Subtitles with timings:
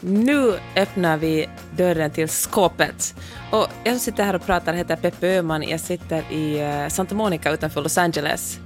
[0.00, 3.14] Nu öppnar vi dörren till skåpet.
[3.50, 5.62] Och jag som sitter här och pratar heter Peppe Öhman.
[5.62, 8.58] Jag sitter i eh, Santa Monica utanför Los Angeles.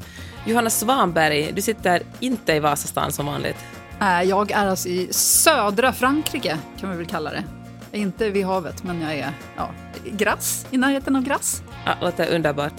[0.46, 3.56] Johanna Svanberg, du sitter inte i Vasastan som vanligt.
[4.00, 7.44] Äh, Jag är alltså i södra Frankrike, kan vi väl kalla det.
[7.92, 9.70] Inte vid havet, men jag är ja,
[10.04, 11.62] i Grasse, i närheten av Grasse.
[11.86, 12.72] Ja, låter underbart.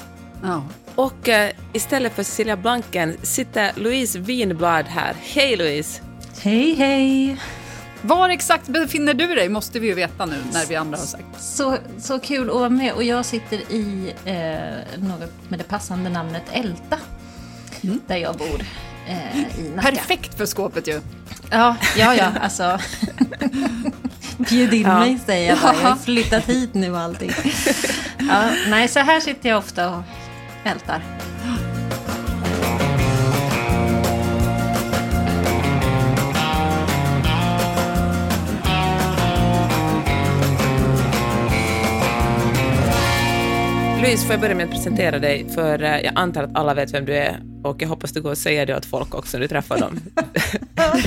[0.43, 0.63] Ja.
[0.95, 5.15] Och eh, istället för Cecilia Blanken sitter Louise Winblad här.
[5.21, 6.01] Hej Louise!
[6.41, 7.37] Hej, hej!
[8.05, 11.25] Var exakt befinner du dig, måste vi ju veta nu när vi andra har sagt.
[11.39, 12.93] Så, så kul att vara med.
[12.93, 16.97] Och jag sitter i eh, något med det passande namnet Älta,
[18.07, 18.61] där jag bor
[19.07, 19.91] eh, i Nacka.
[19.91, 21.01] Perfekt för skåpet ju.
[21.51, 22.79] Ja, ja, ja, alltså.
[24.37, 25.73] Bjud in mig, säger jag bara.
[25.73, 27.31] Jag har flyttat hit nu och allting.
[28.19, 30.03] Ja, nej, så här sitter jag ofta och
[30.63, 31.01] ältar.
[44.05, 45.49] Louise, får jag börja med att presentera dig?
[45.49, 48.31] För eh, jag antar att alla vet vem du är och jag hoppas du går
[48.31, 49.99] och säger det åt folk också när du träffar dem.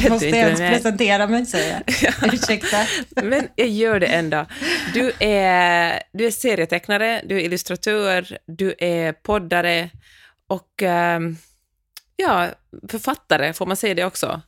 [0.11, 2.35] Måste jag ens presentera mig, säger jag.
[2.35, 2.77] Ursäkta.
[3.23, 4.47] Men jag gör det ändå.
[4.95, 9.91] Du är, du är serietecknare, du är illustratör, du är poddare
[10.49, 11.37] och ehm,
[12.17, 12.49] ja,
[12.89, 14.43] författare, får man säga det också?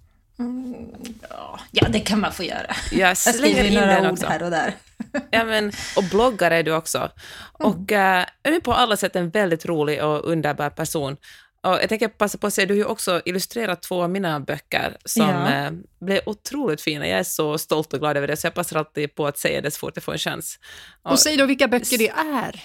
[1.70, 2.76] Ja, det kan man få göra.
[2.92, 4.26] Jag slänger skriver in den några ord också.
[4.26, 4.74] här och där.
[5.30, 7.10] Ja, men, och bloggare är du också.
[7.52, 11.16] Och äh, är på alla sätt en väldigt rolig och underbar person.
[11.62, 14.40] Och jag tänker passa på att säga, du har ju också illustrerat två av mina
[14.40, 15.52] böcker som Ja.
[15.54, 17.08] eh, blev otroligt fina.
[17.08, 19.60] Jag är så stolt och glad över det, så jag passar alltid på att säga
[19.60, 20.58] det så fort jag får en chans.
[21.02, 22.62] Och säg då vilka böcker det är.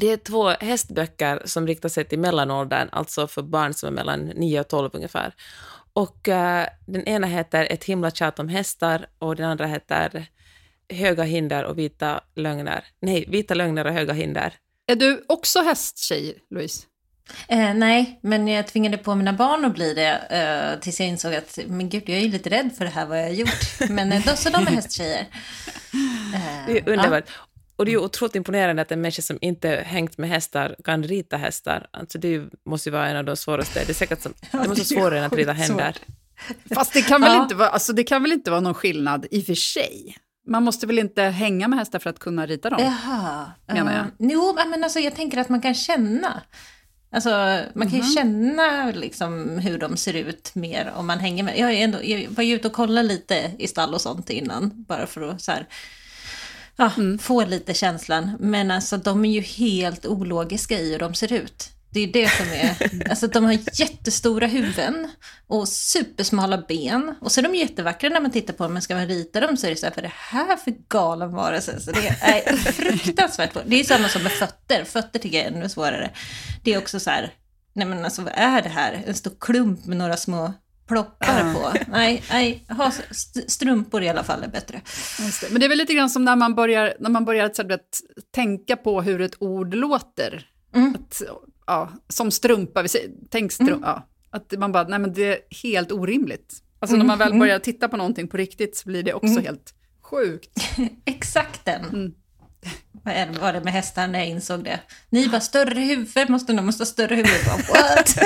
[0.00, 4.20] Det är två hästböcker som riktar sig till mellanåldern, alltså för barn som är mellan
[4.20, 5.34] 9 och 12 ungefär.
[5.94, 10.26] Och eh, den ena heter Ett himla tjat om hästar och den andra heter
[10.92, 12.84] Höga hinder och vita lögner.
[13.00, 14.54] Nej, Vita lögner och höga hinder.
[14.86, 16.86] Är du också hästtjej, Louise?
[17.48, 21.34] Eh, nej, men jag tvingade på mina barn att bli det eh, tills jag insåg
[21.34, 23.90] att men gud, jag är ju lite rädd för det här vad jag har gjort.
[23.90, 25.26] Men eh, då, så de är hästtjejer.
[26.34, 27.24] Eh, Det är underbart.
[27.76, 31.02] Och det är ju otroligt imponerande att en människa som inte hängt med hästar kan
[31.04, 31.86] rita hästar.
[31.90, 33.80] Alltså det ju- måste ju vara en av de svåraste.
[33.84, 35.96] Det är säkert som, det måste vara svårare än att rita händer.
[36.74, 37.42] Fast det kan, väl Ja.
[37.42, 40.16] inte vara, alltså det kan väl inte vara någon skillnad i och för sig?
[40.46, 42.80] Man måste väl inte hänga med hästar för att kunna rita dem?
[42.82, 43.52] Jaha.
[43.66, 44.00] Menar jag.
[44.00, 46.42] Eh, jo, men alltså, jag tänker att man kan känna.
[47.12, 51.58] Alltså, man kan ju känna liksom, hur de ser ut mer om man hänger med.
[51.58, 54.84] Jag, är ändå, jag var ju ute och kollade lite i stall och sånt innan,
[54.88, 55.66] bara för att så här,
[56.76, 58.36] ja, få lite känslan.
[58.40, 61.70] Men alltså, de är ju helt ologiska i hur de ser ut.
[61.94, 63.08] Det är det som är...
[63.10, 65.10] Alltså de har jättestora huvuden
[65.46, 67.14] och supersmala ben.
[67.20, 69.56] Och så är de jättevackra när man tittar på dem, men ska man rita dem
[69.56, 71.80] så är det så här, är det här för galen varelse?
[71.80, 73.62] Så det är fruktansvärt svårt.
[73.66, 74.84] Det är samma som med fötter.
[74.84, 76.10] Fötter tycker jag är ännu svårare.
[76.64, 77.32] Det är också så här,
[77.72, 79.02] nej men alltså vad är det här?
[79.06, 80.52] En stor klump med några små
[80.86, 81.72] ploppar på.
[81.90, 84.80] Nej, nej, ha st- strumpor i alla fall är bättre.
[85.40, 85.50] Det.
[85.50, 88.00] Men det är väl lite grann som när man börjar, när man börjar så vet,
[88.34, 90.46] tänka på hur ett ord låter.
[90.94, 91.22] Att,
[91.66, 93.78] ja, som strumpa, vi säger, tänk strumpa.
[94.30, 96.54] Ja, att man bara, nej men det är helt orimligt.
[96.78, 99.74] Alltså när man väl börjar titta på någonting på riktigt så blir det också helt
[100.02, 100.50] sjukt.
[101.04, 102.14] Exakt den.
[103.04, 104.80] Vad var det med hästar när jag insåg det?
[105.10, 107.44] Ni bara, större huvud, måste de måste ha större huvud.
[107.46, 108.16] Bara, What?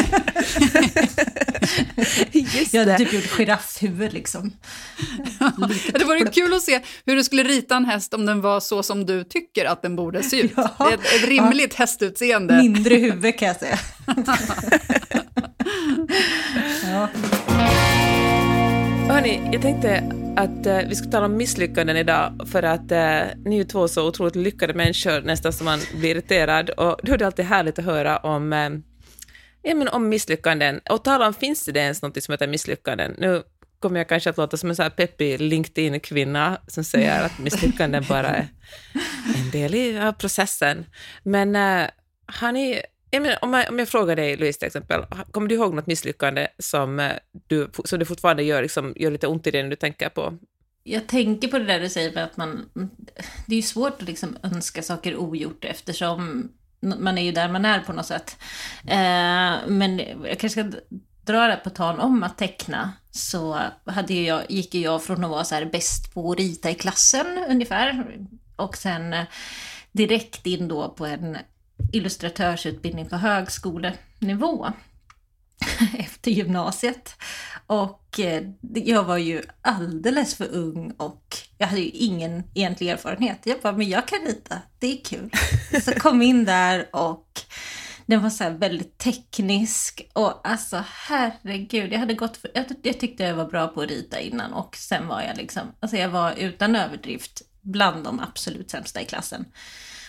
[2.32, 2.98] Just Jag hade det.
[2.98, 4.52] typ gjort giraffhuvud liksom.
[5.92, 8.82] Det vore kul att se hur du skulle rita en häst om den var så
[8.82, 10.52] som du tycker att den borde se ut.
[10.56, 10.74] Ja.
[10.78, 12.56] Det är ett, ett rimligt hästutseende.
[12.56, 13.78] Mindre huvud kan jag säga.
[16.92, 17.08] ja.
[19.18, 23.54] Hörni, jag tänkte att eh, vi ska tala om misslyckanden idag, för att eh, ni
[23.54, 26.70] är ju två så otroligt lyckade människor, nästan som man blir irriterad.
[26.70, 28.70] Och då är det alltid härligt att höra om, eh,
[29.62, 30.80] ja, men om misslyckanden.
[30.90, 33.14] Och tala om, finns det ens något som heter misslyckanden?
[33.18, 33.42] Nu
[33.78, 38.04] kommer jag kanske att låta som en så här peppig LinkedIn-kvinna som säger att misslyckanden
[38.08, 38.48] bara är
[39.36, 40.86] en del i processen.
[41.22, 41.86] Men eh,
[42.26, 45.54] har ni jag menar, om, jag, om jag frågar dig, Louise, till exempel, kommer du
[45.54, 47.12] ihåg något misslyckande som eh,
[47.46, 50.34] du, som du fortfarande gör, liksom, gör lite ont i dig när du tänker på?
[50.84, 52.70] Jag tänker på det där du säger, med att man,
[53.46, 57.64] det är ju svårt att liksom önska saker ogjort eftersom man är ju där man
[57.64, 58.36] är på något sätt.
[58.86, 60.78] Eh, men jag kanske ska
[61.32, 65.44] dra det på tal om att teckna, så hade jag, gick jag från att vara
[65.44, 68.18] så här bäst på att rita i klassen ungefär,
[68.56, 69.24] och sen eh,
[69.92, 71.36] direkt in då på en
[71.92, 74.66] illustratörsutbildning på högskolenivå
[75.98, 77.16] efter gymnasiet.
[77.66, 78.42] Och eh,
[78.74, 83.38] jag var ju alldeles för ung och jag hade ju ingen egentlig erfarenhet.
[83.44, 85.30] Jag bara, men jag kan rita, det är kul.
[85.82, 87.40] Så kom in där och
[88.06, 93.22] den var så väldigt teknisk och alltså herregud, jag hade gått för, jag, jag tyckte
[93.22, 96.32] jag var bra på att rita innan och sen var jag liksom, alltså jag var
[96.32, 99.44] utan överdrift bland de absolut sämsta i klassen.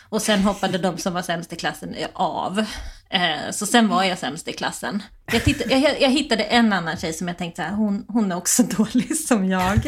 [0.09, 2.65] Och sen hoppade de som var sämst i klassen av.
[3.09, 5.03] Eh, så sen var jag sämst i klassen.
[5.31, 8.31] Jag, tittade, jag, jag, hittade en annan tjej som jag tänkte så här, hon, hon
[8.31, 9.85] är också dålig som jag.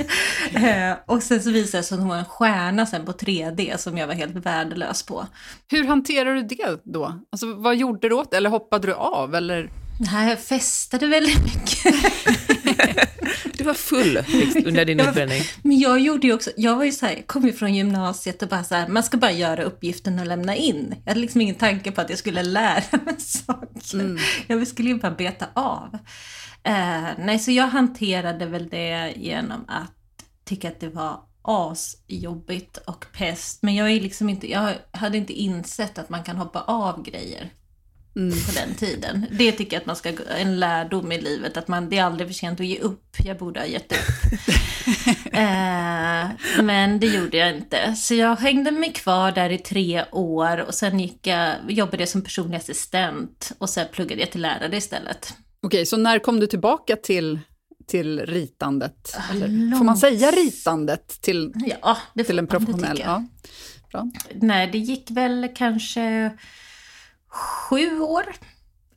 [0.53, 3.77] Eh, och sen så visade det sig att hon var en stjärna sen på 3D
[3.77, 5.27] som jag var helt värdelös på.
[5.71, 7.19] Hur hanterar du det då?
[7.31, 8.37] Alltså, vad gjorde du åt det?
[8.37, 9.35] Eller hoppade du av?
[9.35, 9.69] Eller?
[9.99, 11.95] Nej, jag festade väldigt mycket.
[13.57, 14.17] Du var full
[14.65, 15.41] under din utbildning.
[15.61, 18.49] Men jag gjorde ju också, jag var ju så här, kom ju från gymnasiet och
[18.49, 20.95] bara så här, man ska bara göra uppgiften och lämna in.
[21.03, 23.93] Jag hade liksom ingen tanke på att jag skulle lära mig saker.
[23.99, 24.17] Mm.
[24.47, 25.97] Jag skulle ju bara beta av.
[26.67, 33.05] Uh, nej, så jag hanterade väl det genom att tycka att det var asjobbigt och
[33.13, 33.63] pest.
[33.63, 37.49] Men jag är liksom inte, jag hade inte insett att man kan hoppa av grejer
[38.15, 38.37] mm.
[38.45, 39.25] på den tiden.
[39.31, 42.27] Det tycker jag att man ska, en lärdom i livet, att man, det är aldrig
[42.29, 43.15] för sent att ge upp.
[43.23, 44.33] Jag borde ha gett upp.
[45.33, 46.29] eh,
[46.63, 47.95] men det gjorde jag inte.
[47.95, 52.09] Så jag hängde mig kvar där i tre år och sen gick jag, jobbade jag
[52.09, 55.33] som personlig assistent och sen pluggade jag till lärare istället.
[55.63, 57.39] Okej, så när kom du tillbaka till
[57.87, 59.15] till ritandet?
[59.17, 62.99] Ah, Eller, får man säga ritandet till, ja, till en professionell?
[62.99, 63.25] Ja,
[63.91, 64.11] bra.
[64.35, 66.31] Nej, det gick väl kanske
[67.31, 68.35] sju år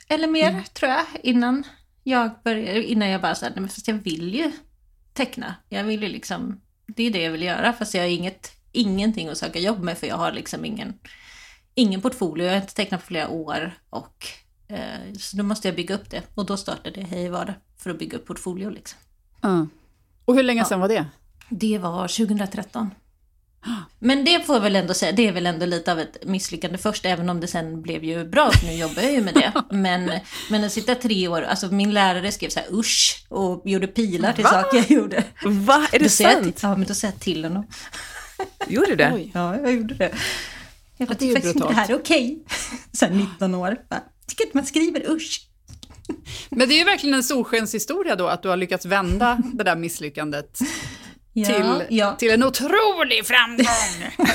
[0.08, 0.64] eller mer, mm.
[0.64, 1.64] tror jag, innan
[2.02, 4.52] jag började, innan jag bara sa, nej men fast jag vill ju
[5.12, 5.54] teckna.
[5.68, 9.28] Jag vill ju liksom, det är det jag vill göra, fast jag har inget, ingenting
[9.28, 10.98] att söka jobb med, för jag har liksom ingen,
[11.74, 14.26] ingen portfolio, jag har inte tecknat på flera år och
[14.68, 16.22] eh, så då måste jag bygga upp det.
[16.34, 18.98] Och då startade jag Hej var det, för att bygga upp portfolio liksom.
[19.42, 19.68] Mm.
[20.24, 20.64] Och hur länge ja.
[20.64, 21.06] sedan var det?
[21.48, 22.90] Det var 2013.
[23.98, 26.78] Men det får jag väl ändå säga, det är väl ändå lite av ett misslyckande
[26.78, 29.52] först, även om det sen blev ju bra, för nu jobbar jag ju med det.
[29.70, 30.10] Men,
[30.50, 34.32] men att sitta tre år, alltså min lärare skrev så här usch och gjorde pilar
[34.32, 34.50] till Va?
[34.50, 35.24] saker jag gjorde.
[35.44, 35.86] Va?
[35.92, 36.60] Är det sant?
[36.62, 37.66] ja, men då säger jag till honom.
[38.68, 39.12] Gjorde du det?
[39.14, 39.30] Oj.
[39.34, 40.14] Ja, jag gjorde det.
[40.96, 41.68] Jag bara, det är brutalt.
[41.68, 42.38] Det här är okej.
[42.44, 42.78] Okay.
[42.92, 43.76] Så 19 år.
[43.88, 45.48] Jag tycker inte man skriver usch.
[46.50, 49.76] Men det är ju verkligen en solskenshistoria då, att du har lyckats vända det där
[49.76, 50.58] misslyckandet
[51.34, 52.16] ja, till, ja.
[52.16, 54.26] till en otrolig framgång.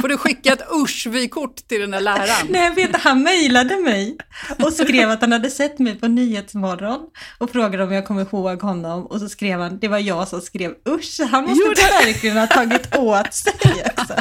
[0.00, 2.46] Får du skicka ett usch-vykort till den där läraren?
[2.48, 4.16] Nej, jag vet, han mejlade mig
[4.64, 7.00] och skrev att han hade sett mig på Nyhetsmorgon
[7.38, 10.40] och frågade om jag kommer ihåg honom och så skrev han, det var jag som
[10.40, 11.74] skrev usch, han måste jo,
[12.04, 13.52] verkligen ha tagit åt sig.
[13.96, 14.14] Alltså.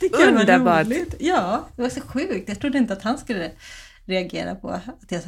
[0.00, 0.86] Det Underbart.
[0.86, 1.14] Roligt.
[1.20, 2.48] Ja, det var så sjukt.
[2.48, 3.50] Jag trodde inte att han skulle
[4.06, 5.22] reagera på att jag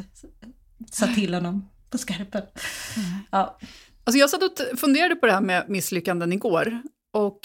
[0.90, 2.42] sa till honom på skarpen.
[2.96, 3.08] Mm.
[3.30, 3.58] Ja.
[4.06, 7.40] Alltså jag satt och funderade på det här med misslyckanden igår och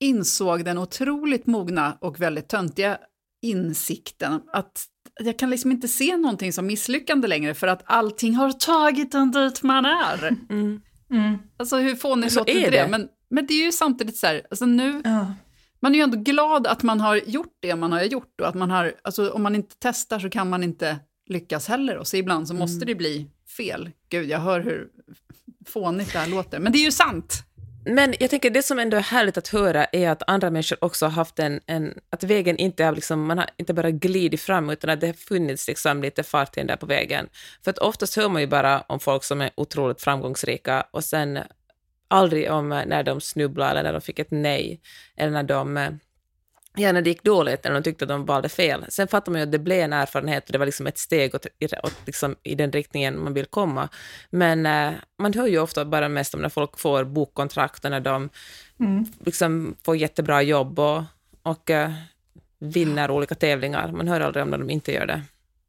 [0.00, 2.98] insåg den otroligt mogna och väldigt töntiga
[3.42, 4.84] insikten att
[5.20, 9.30] jag kan liksom inte se någonting som misslyckande längre för att allting har tagit en
[9.30, 10.36] dit man är.
[10.50, 10.80] Mm.
[11.10, 11.38] Mm.
[11.56, 12.82] Alltså hur fånigt låter inte det?
[12.82, 12.88] det?
[12.88, 15.34] Men, men det är ju samtidigt så här, alltså nu, ja.
[15.80, 18.54] man är ju ändå glad att man har gjort det man har gjort och att
[18.54, 20.96] man har, alltså om man inte testar så kan man inte
[21.30, 22.86] lyckas heller och så ibland så måste mm.
[22.86, 23.90] det bli fel.
[24.08, 24.88] Gud, jag hör hur
[25.68, 27.44] fånigt det här låter, men det är ju sant.
[27.84, 31.06] Men jag tänker det som ändå är härligt att höra är att andra människor också
[31.06, 34.70] har haft en, en att vägen inte är liksom, man har inte bara glidit fram,
[34.70, 37.28] utan att det har funnits liksom lite fart där på vägen.
[37.64, 41.38] För att oftast hör man ju bara om folk som är otroligt framgångsrika och sen
[42.08, 44.80] aldrig om när de snubblade eller när de fick ett nej,
[45.16, 45.90] eller när de eh,
[46.76, 48.84] ja, när det gick dåligt, eller de tyckte att de valde fel.
[48.88, 51.34] Sen fattar man ju att det blev en erfarenhet och det var liksom ett steg
[51.34, 51.46] åt,
[51.82, 53.88] åt, liksom, i den riktningen man vill komma.
[54.30, 58.00] Men eh, man hör ju ofta bara mest om när folk får bokkontrakt och när
[58.00, 58.28] de
[58.80, 59.06] mm.
[59.24, 61.02] liksom, får jättebra jobb och,
[61.42, 61.92] och eh,
[62.58, 63.92] vinner olika tävlingar.
[63.92, 65.22] Man hör aldrig om när de inte gör det.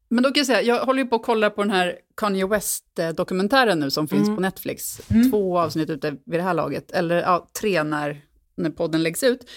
[0.08, 2.46] Men då kan jag säga, jag håller ju på att kolla på den här Kanye
[2.46, 4.36] West-dokumentären nu som finns mm.
[4.36, 5.10] på Netflix.
[5.10, 5.30] Mm.
[5.30, 8.20] Två avsnitt ute vid det här laget, eller ja, tre när,
[8.54, 9.50] när podden läggs ut.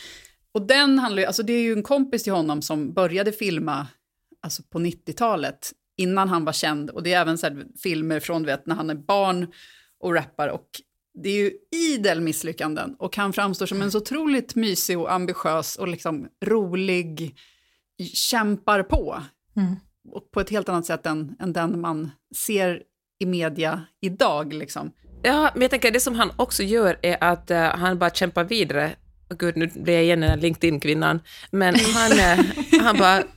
[0.54, 3.88] Och den handlar ju, alltså det är ju en kompis till honom som började filma
[4.42, 6.90] alltså på 90-talet, innan han var känd.
[6.90, 9.48] Och det är även så här, filmer från vet, när han är barn
[10.00, 10.48] och rappar.
[10.48, 10.68] Och
[11.14, 12.96] det är ju idel misslyckanden.
[13.00, 17.36] Och han framstår som en så otroligt mysig och ambitiös och liksom rolig,
[18.14, 19.22] kämpar på.
[19.56, 19.76] Mm.
[20.12, 22.84] Och på ett helt annat sätt än, än den man ser
[23.20, 24.54] i media idag.
[24.54, 24.92] Liksom.
[25.24, 28.44] Ja, men jag tänker det som han också gör är att uh, han bara kämpar
[28.44, 28.96] vidare.
[29.34, 31.20] Oh, Gud, nu blir jag igen den här LinkedIn-kvinnan.
[31.52, 32.46] Men han, uh,
[32.84, 33.24] han bara...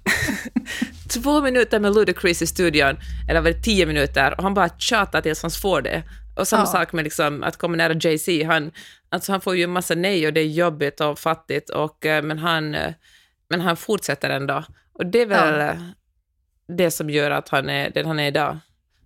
[1.08, 2.96] två minuter med Ludacris i studion,
[3.28, 6.02] eller var det tio minuter, och han bara tjatar tills han får det.
[6.36, 6.66] Och samma Ja.
[6.66, 8.46] sak med liksom att komma nära Jay-Z.
[8.46, 8.70] Han,
[9.08, 12.22] alltså han får ju en massa nej och det är jobbigt och fattigt, och, eh,
[12.22, 12.92] men, han, eh,
[13.50, 14.64] men han fortsätter ändå.
[14.92, 15.66] Och det är väl Ja.
[15.70, 15.76] eh,
[16.76, 18.58] det som gör att han är den han är idag.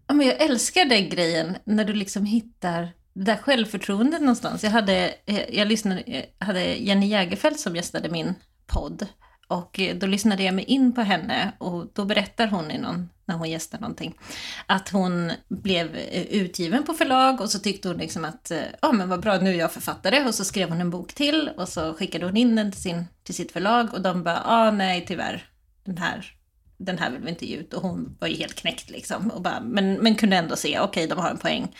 [0.07, 4.65] Ja, men jag älskar den grejen när du liksom hittar det där självförtroendet någonstans.
[4.65, 8.35] Jag hade, eh, jag lyssnade, jag hade Jenny Jägerfeld som gästade min
[8.67, 9.07] podd.
[9.49, 13.11] Och eh, då lyssnade jag mig in på henne och då berättar hon i någon,
[13.25, 14.19] när hon gästar någonting,
[14.67, 15.97] att hon blev
[16.31, 19.51] utgiven på förlag och så tyckte hon liksom att, ja ja men vad bra, nu
[19.51, 20.25] är jag författare.
[20.25, 23.05] Och så skrev hon en bok till och så skickade hon in den till, sin,
[23.25, 25.45] till sitt förlag och de bara, ah nej tyvärr,
[25.85, 26.37] den här
[26.81, 27.75] den här vill vi inte ge ut.
[27.75, 29.31] Och hon var ju helt knäckt liksom.
[29.31, 31.77] Och bara, men, men kunde ändå se, okej, de har en poäng.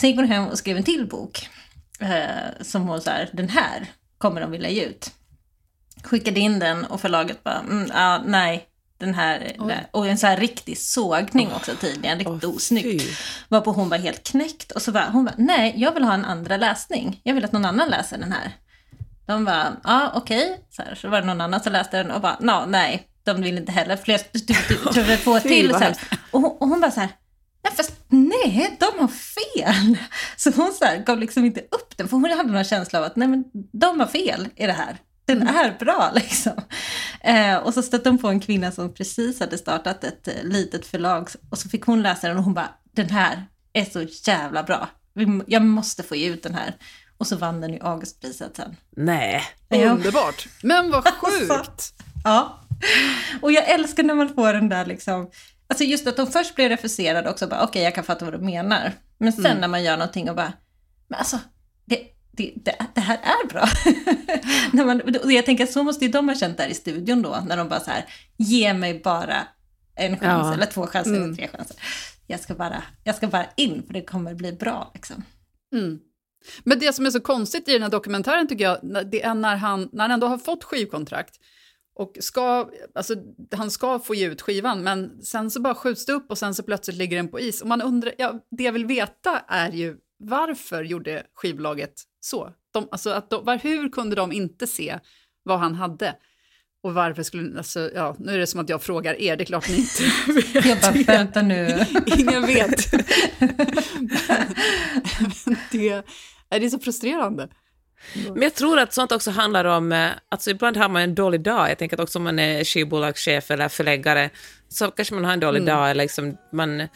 [0.00, 1.48] Sen gick hon hem och skrev en till bok.
[2.00, 3.86] Eh, som hon så här, den här
[4.18, 5.10] kommer de vilja ge ut.
[6.02, 9.56] Skickade in den och förlaget bara, mm, ah, nej, den här,
[9.90, 13.18] och en så här riktig sågning också tidigare, riktigt osnyggt.
[13.48, 16.24] Varpå hon var helt knäckt och så var hon bara, nej, jag vill ha en
[16.24, 17.20] andra läsning.
[17.24, 18.52] Jag vill att någon annan läser den här.
[19.26, 20.60] De bara, ja okej.
[20.70, 23.42] Så, här, så var det någon annan som läste den och bara, "Nå, nej, de
[23.42, 23.96] vill inte heller.
[23.96, 25.70] Fler, du, du, du, är två till.
[25.70, 25.84] Så.
[26.30, 27.08] Och, hon, och hon bara så här,
[27.64, 29.98] nej fast nej, de har fel.
[30.36, 33.04] Så hon så här, gav liksom inte upp den, för hon hade någon känsla av
[33.04, 34.96] att nej men de har fel i det här.
[35.26, 35.56] Den Mm.
[35.56, 36.52] är bra liksom.
[37.20, 40.86] Eh, och så stötte hon på en kvinna som precis hade startat ett eh, litet
[40.86, 44.62] förlag och så fick hon läsa den och hon bara, den här är så jävla
[44.62, 44.88] bra.
[45.46, 46.74] Jag måste få ge ut den här.
[47.18, 48.76] Och så vann den ju Augustpriset sen.
[48.96, 49.42] Nej.
[49.68, 49.90] Ja.
[49.90, 50.48] Underbart.
[50.62, 51.92] Men vad sjukt.
[52.24, 52.60] Ja.
[53.42, 55.30] Och jag älskar när man får den där liksom,
[55.66, 58.38] alltså just att de först blir refuserade också, bara okej jag kan fatta vad du
[58.38, 58.92] menar.
[59.18, 60.52] Men sen när man gör någonting och bara,
[61.08, 61.38] men alltså,
[61.84, 62.00] det,
[62.32, 63.68] det, det, det här är bra.
[64.72, 67.22] när man, och jag tänker att så måste ju de ha känt där i studion
[67.22, 68.04] då, när de bara så här,
[68.36, 69.36] ge mig bara
[69.96, 70.54] en chans, Ja.
[70.54, 71.22] eller två chanser, Mm.
[71.24, 71.76] eller tre chanser.
[72.26, 75.24] Jag ska, bara, jag ska bara in, för det kommer bli bra liksom.
[75.74, 75.98] Mm.
[76.64, 78.78] Men det som är så konstigt i den här dokumentären tycker jag,
[79.10, 81.34] det är när han, när han ändå har fått skivkontrakt
[81.96, 83.14] och ska, alltså
[83.56, 86.54] han ska få ge ut skivan, men sen så bara skjuts det upp och sen
[86.54, 87.62] så plötsligt ligger den på is.
[87.62, 92.52] Och man undrar, ja, det jag vill veta är ju varför gjorde skivbolaget så?
[92.72, 94.98] De, alltså att de, var, hur kunde de inte se
[95.42, 96.16] vad han hade?
[96.82, 99.46] Och varför skulle, alltså, ja, nu är det som att jag frågar er, det är
[99.46, 100.64] klart ni inte vet.
[100.64, 101.84] Jag bara, vänta nu.
[102.06, 102.92] Ingen vet.
[105.46, 106.02] Men det,
[106.48, 107.48] det är så frustrerande.
[108.12, 111.40] Men jag tror att sånt också handlar om, eh, alltså ibland har man en dålig
[111.40, 114.30] dag, jag tänker att också om man är skivbolagschef eller förläggare,
[114.68, 116.88] så kanske man har en dålig dag, eller liksom man,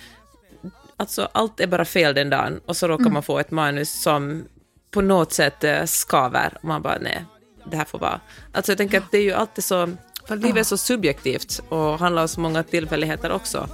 [0.96, 4.44] alltså allt är bara fel den dagen, och så råkar man få ett manus som
[4.90, 7.24] på något sätt eh, skaver, och man bara nej,
[7.70, 8.20] det här får vara.
[8.52, 9.96] Alltså jag tänker att det är ju alltid så,
[10.26, 13.68] för livet är så subjektivt och handlar om så många tillfälligheter också.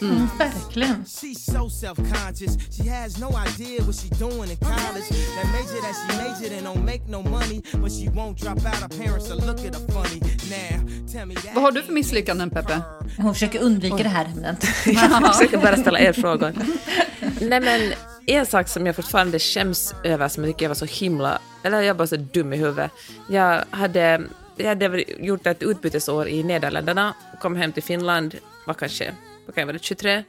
[0.00, 1.04] Mm, verkligen.
[1.06, 2.56] She's so self-conscious.
[2.76, 5.08] She has no idea what she doing in college.
[5.08, 8.76] That major that she majored in don't make no money, but she won't drop out.
[8.76, 10.20] Her parents will look at her funny.
[10.50, 11.54] Now, tell me that.
[11.54, 12.80] Vad har du för misslyckanden, Peppe?
[13.16, 14.64] Hon försöker undvika det här ämnet.
[14.86, 16.52] Jag försöker bara ställa er frågor.
[17.40, 17.92] Nej men,
[18.26, 21.80] en sak som jag fortfarande skäms över, som jag tycker jag var så himla, eller
[21.80, 22.90] jag var så dum i huvudet.
[23.30, 24.22] Jag hade,
[24.56, 28.34] jag hade gjort ett utbytesår i Nederländerna, kom hem till Finland,
[28.66, 29.14] var kanske,
[29.48, 30.24] vad kan jag vara, 23,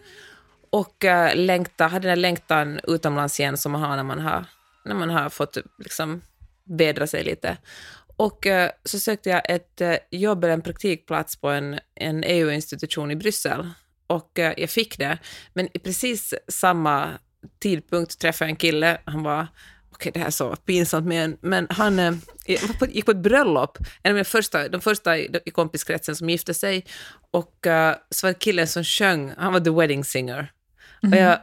[0.69, 4.45] och uh, längta, hade den här längtan utomlands igen som man har när man har,
[4.85, 6.21] när man har fått liksom
[6.63, 7.57] vädra sig lite.
[8.17, 13.11] Och uh, så sökte jag ett uh, jobb eller en praktikplats på en, en EU-institution
[13.11, 13.69] i Bryssel.
[14.07, 15.17] Och uh, jag fick det.
[15.53, 17.09] Men i precis samma
[17.59, 19.01] tidpunkt träffade jag en kille.
[19.05, 19.47] Han var,
[19.99, 22.13] okej det här är så pinsamt, men, men han eh,
[22.89, 23.77] gick på ett bröllop.
[24.03, 26.85] En av de första, de första i, i kompiskretsen som gifte sig.
[27.31, 30.51] Och eh, så var det killen som sjöng, han var the wedding singer.
[31.01, 31.39] Och jag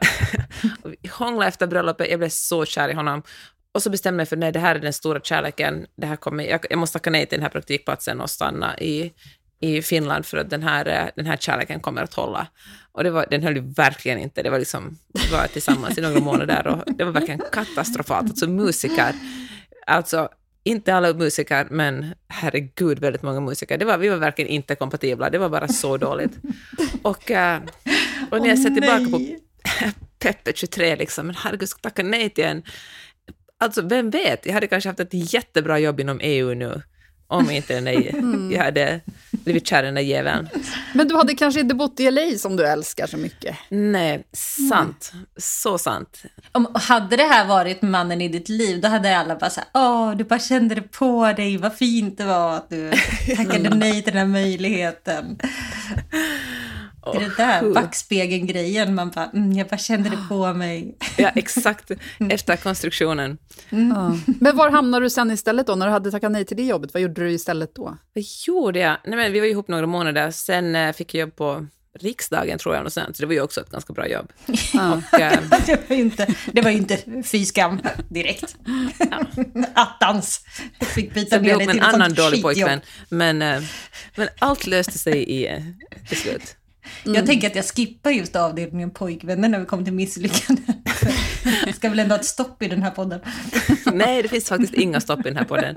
[1.01, 3.23] vi hånglade efter bröllopet, jag blev så kär i honom.
[3.71, 5.85] Och så bestämde jag mig för nej, det här är den stora kärleken.
[5.95, 9.13] Det här kommer, jag, jag måste tacka nej till den här praktikplatsen och stanna i,
[9.59, 12.47] i Finland för att den här, eh, den här kärleken kommer att hålla.
[12.91, 14.43] Och det var, den höll ju verkligen inte.
[14.43, 18.29] Det var liksom, vi var tillsammans i några månader och det var verkligen katastrofalt.
[18.29, 19.13] Alltså musiker,
[19.87, 20.29] alltså
[20.63, 23.77] inte alla musiker, men herregud väldigt många musiker.
[23.77, 26.31] Det var, vi var verkligen inte kompatibla, det var bara så dåligt.
[27.01, 27.61] Och, eh,
[28.31, 29.21] och när jag ser tillbaka på
[30.19, 32.63] Peppe 23, liksom, men herregud, ska tacka nej till en...
[33.59, 36.81] Alltså, vem vet, jag hade kanske haft ett jättebra jobb inom EU nu,
[37.27, 38.51] om inte där, Mm.
[38.51, 39.01] jag hade
[39.47, 40.49] blivit kär i den där jäveln.
[40.93, 43.55] Men du hade kanske inte bott i LA som du älskar så mycket.
[43.69, 44.27] Nej,
[44.69, 45.11] sant.
[45.37, 46.23] Så sant.
[46.51, 49.69] Om, hade det här varit mannen i ditt liv, då hade alla bara så här,
[49.73, 52.91] åh, du bara kände det på dig, vad fint det var att du
[53.35, 55.39] tackade nej till den här möjligheten.
[57.11, 60.97] det är det där backspegeln-grejen, man bara, mm, jag bara kände det på mig.
[61.17, 61.91] Ja, exakt.
[62.29, 63.37] Efter konstruktionen.
[63.69, 64.17] Ja.
[64.39, 66.93] Men var hamnade du sen istället då, när du hade tackat nej till det jobbet?
[66.93, 67.97] Vad gjorde du istället då?
[68.13, 68.97] Vad gjorde jag?
[69.05, 71.65] Nej, men vi var ihop några månader, sen eh, fick jag jobb på
[71.99, 74.31] riksdagen tror jag, och sen, så det var ju också ett ganska bra jobb.
[74.73, 78.55] Och, eh, Det var ju inte, det var ju inte fy skam direkt.
[79.73, 80.45] Attans!
[80.79, 83.41] Jag fick byta så blev ner med en till ett annan sånt dålig pojkvän, men,
[83.41, 83.61] eh,
[84.15, 85.61] men allt löste sig i, eh,
[86.07, 86.55] till slut.
[87.03, 90.83] Jag tänker att jag skippar just avdelningen pojkvänner när vi kommer till misslyckanden.
[91.65, 93.19] Jag ska väl ändå ha ett stopp i den här podden.
[93.93, 95.75] Nej, det finns faktiskt inga stopp i den här podden.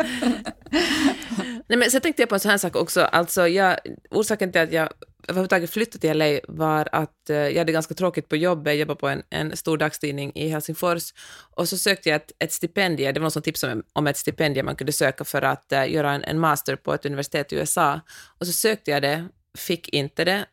[1.69, 3.01] Nej, men så tänkte jag på en sån här sak också.
[3.01, 3.77] Alltså, jag,
[4.11, 4.89] orsaken till att jag
[5.29, 8.67] överhuvudtaget flyttade till LA var att eh, jag hade ganska tråkigt på jobbet.
[8.67, 11.15] Jag jobbade på en, en stor dagstidning i Helsingfors.
[11.57, 13.15] Och så sökte jag ett, ett stipendium.
[13.15, 15.93] Det var någon som tipsade om, om ett stipendium man kunde söka för att eh,
[15.93, 18.01] göra en, en master på ett universitet i USA.
[18.39, 20.45] Och så sökte jag det, fick inte det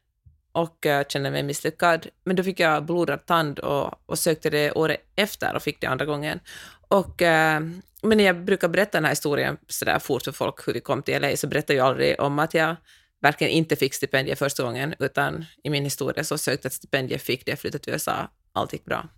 [0.57, 2.07] och eh, kände mig misslyckad.
[2.23, 5.87] Men då fick jag blodad tand och, och sökte det året efter och fick det
[5.87, 6.39] andra gången.
[6.87, 7.61] Och, eh,
[8.01, 10.79] men när jag brukar berätta den här historien så där fort för folk hur vi
[10.79, 12.75] kom till LA så berättar jag aldrig om att jag
[13.21, 17.19] verkligen inte fick stipendier första gången, utan i min historia så sökte jag ett stipendium,
[17.19, 19.09] fick det, flyttade till USA, allt gick bra.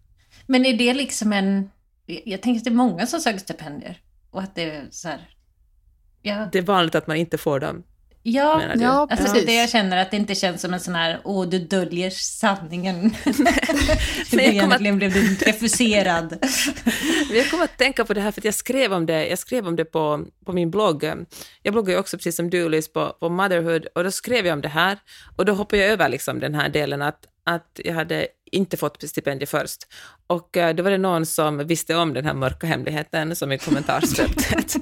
[0.48, 1.70] Men är det liksom en...
[2.06, 4.02] Jag tänker att det är många som söker stipendier.
[4.32, 5.30] Och att det är så här...
[6.22, 7.84] Ja, Det är vanligt att man inte får dem,
[8.30, 8.62] ja?
[8.76, 9.46] Ja, Alltså det är precis.
[9.46, 13.16] det jag känner, att det inte känns som en sån här, åh du döljer sanningen.
[13.26, 16.38] du Men egentligen blev du refuserad.
[17.32, 19.68] Jag kommer att tänka på det här för att jag skrev om det, jag skrev
[19.68, 21.04] om det på, på min blogg.
[21.64, 24.54] Jag bloggar ju också precis som du, Liz, på, på Motherhood och då skrev jag
[24.54, 24.98] om det här
[25.36, 29.10] och då hoppade jag över liksom den här delen att, att jag hade inte fått
[29.10, 29.88] stipendium först.
[30.28, 33.58] Och eh, då var det någon som visste om den här mörka hemligheten som i
[33.58, 34.76] kommentarsfältet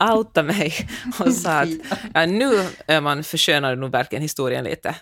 [0.14, 0.74] outa mig
[1.20, 1.68] och sa att
[2.14, 2.52] ja, nu
[2.86, 4.94] är man förskönar nog verkligen historien lite.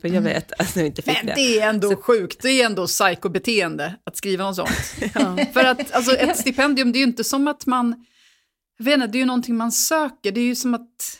[0.00, 1.34] För jag vet att du inte fick Men det.
[1.34, 4.70] det är ändå sjukt, det är ändå psykobeteende att skriva något sånt.
[5.52, 8.06] För att alltså, ett stipendium, det är ju inte som att man...
[8.78, 11.18] Jag vet inte, det är ju någonting man söker, det är ju som att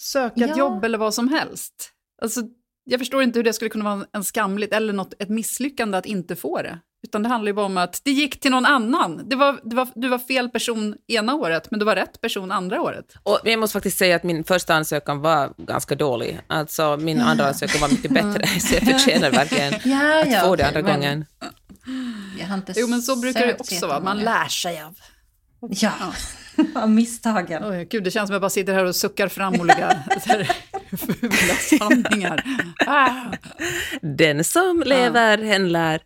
[0.00, 0.58] söka ett Ja.
[0.58, 1.90] jobb eller vad som helst.
[2.22, 2.40] Alltså,
[2.84, 6.06] jag förstår inte hur det skulle kunna vara en skamligt eller något, ett misslyckande att
[6.06, 6.78] inte få det.
[7.04, 9.28] Utan det handlar ju bara om att det gick till någon annan.
[9.28, 12.52] Det var, det var, du var fel person ena året, men du var rätt person
[12.52, 13.04] andra året.
[13.22, 16.40] Och jag måste faktiskt säga att min första ansökan var ganska dålig.
[16.46, 20.56] Alltså min andra ansökan var mycket bättre, så jag förtjänar verkligen Ja, att ja, få
[20.56, 21.24] det andra men gången.
[22.38, 24.94] Jag har inte Jo, men så brukar det också vara, man lär sig av.
[25.60, 25.92] Ja,
[26.74, 27.64] av misstagen.
[27.64, 29.90] Oj, gud, det känns som att jag bara sitter här och suckar fram olika
[30.96, 32.44] fula sanningar.
[32.86, 33.10] Ah.
[34.00, 36.02] Den som lever, hen lär.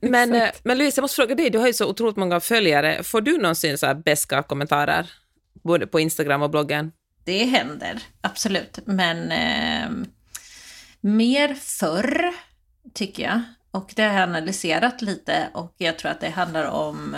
[0.00, 3.02] Men, eh, men Louise, jag måste fråga dig, du har ju så otroligt många följare.
[3.02, 5.10] Får du någonsin så här beska kommentarer?
[5.62, 6.92] Både på Instagram och bloggen?
[7.24, 8.78] Det händer, absolut.
[8.84, 10.08] Men eh,
[11.00, 12.32] mer förr,
[12.94, 13.42] tycker jag.
[13.70, 17.16] Och det har jag analyserat lite och jag tror att det handlar om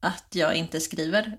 [0.00, 1.38] att jag inte skriver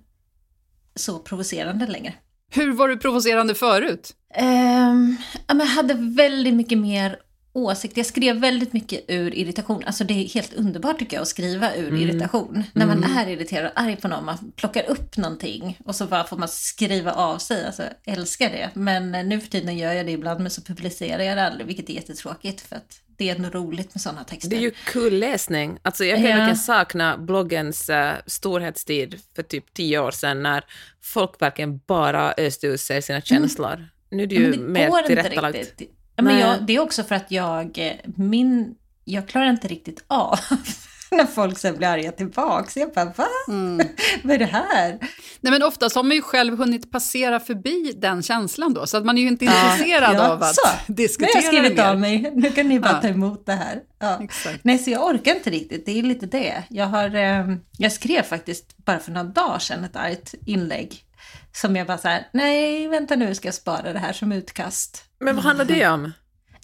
[0.95, 2.13] så provocerande längre.
[2.51, 4.13] Hur var du provocerande förut?
[4.39, 7.19] Um, jag hade väldigt mycket mer
[7.53, 7.97] åsikt.
[7.97, 9.83] Jag skrev väldigt mycket ur irritation.
[9.85, 12.63] Alltså det är helt underbart tycker jag att skriva ur irritation.
[12.73, 16.23] När man är irriterad och arg på någon, man plockar upp någonting och så bara
[16.23, 17.65] får man skriva av sig.
[17.65, 18.69] Alltså jag älskar det.
[18.73, 21.67] Men eh, nu för tiden gör jag det ibland men så publicerar jag det aldrig,
[21.67, 24.49] vilket är jättetråkigt för att det är ändå roligt med sådana texter.
[24.49, 25.79] Det är ju kul läsning.
[25.81, 26.35] Alltså jag kan Ja.
[26.35, 30.63] verkligen sakna bloggens uh, storhetstid för typ tio år sedan när
[31.01, 33.87] folk verkligen bara öste ur sig sina känslor.
[34.11, 35.57] Nu är det ju det mer tillrättalagt.
[35.57, 35.91] riktigt.
[36.15, 40.03] Ja, men jag, det är också för att jag, eh, min, jag klarar inte riktigt
[40.07, 40.39] av
[41.11, 42.77] när folk sen blir arga tillbaks.
[42.77, 43.27] Jag bara, va?
[44.23, 44.97] Vad är det här?
[45.41, 49.05] Nej, men oftast har man ju själv hunnit passera förbi den känslan då, så att
[49.05, 50.67] man är ju inte intresserad Ja, av att så.
[50.87, 51.85] Nu diskutera har jag skrivit mer.
[51.89, 53.01] av mig, nu kan ni bara Ja.
[53.01, 53.79] ta emot det här.
[53.99, 54.21] Ja.
[54.61, 56.63] Nej, så jag orkar inte riktigt, det är lite det.
[56.69, 61.03] Jag, har, eh, jag skrev faktiskt bara för några dagar sedan ett argt inlägg
[61.51, 65.03] som jag bara så här, nej vänta nu ska jag spara det här som utkast.
[65.19, 66.11] Men vad handlar det om?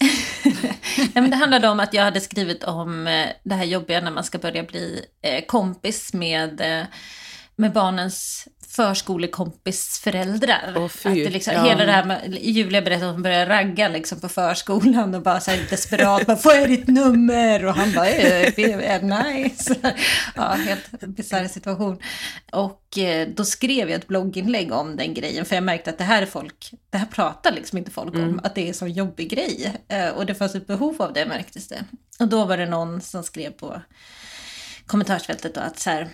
[0.96, 4.10] Nej, men det handlade om att jag hade skrivit om eh, det här jobbiga när
[4.10, 6.86] man ska börja bli eh, kompis med, eh,
[7.60, 10.72] med barnens förskolekompisföräldrar.
[10.76, 11.08] Åh, fy.
[11.08, 11.64] att det liksom, Ja.
[11.64, 15.40] Hela det här med, Julia berättade att hon började ragga liksom på förskolan och bara
[15.40, 17.64] så här desperat, bara, får jag ditt nummer?
[17.64, 19.74] Och han bara, eh, är nice.
[20.36, 21.98] Ja, helt bisarr situation.
[22.52, 26.04] Och eh, då skrev jag ett blogginlägg om den grejen, för jag märkte att det
[26.04, 28.92] här är folk, det här pratar liksom inte folk om, att det är en sån
[28.92, 29.72] jobbig grej.
[29.88, 31.84] Eh, Och det fanns ett behov av det märktes det.
[32.18, 33.82] Och då var det någon som skrev på
[34.86, 36.08] kommentarsfältet då att så här,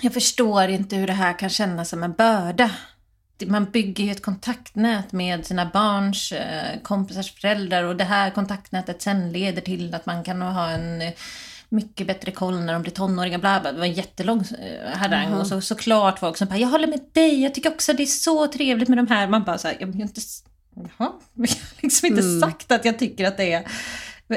[0.00, 2.70] jag förstår inte hur det här kan kännas som en börda.
[3.46, 9.02] Man bygger ju ett kontaktnät med sina barns eh, kompisars föräldrar och det här kontaktnätet
[9.02, 11.12] sen leder till att man kan ha en eh,
[11.68, 13.38] mycket bättre koll när de blir tonåringar.
[13.38, 13.72] Bla bla.
[13.72, 15.32] Det var en jättelång eh, harang.
[15.34, 18.06] Och så, såklart folk som bara, jag håller med dig, jag tycker också det är
[18.06, 19.28] så trevligt med de här.
[19.28, 20.88] Man bara så här, jag har inte, s- jaha,
[21.34, 23.64] jag har liksom inte sagt att jag tycker att det är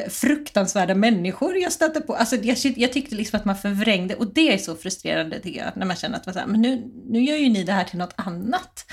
[0.09, 2.15] fruktansvärda människor jag stöter på.
[2.15, 5.77] Alltså jag, jag tyckte liksom att man förvrängde och det är så frustrerande tycker jag.
[5.77, 7.97] När man känner att man här, men nu, nu gör ju ni det här till
[7.97, 8.85] något annat.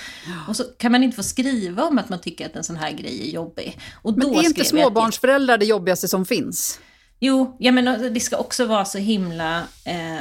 [0.49, 2.93] Och så kan man inte få skriva om att man tycker att en sån här
[2.93, 3.79] grej är jobbig.
[4.03, 6.81] Och Men då är inte skrev jag småbarnsföräldrar det jobbigaste som finns?
[7.21, 10.21] Jo, ja, men det ska också vara så himla eh,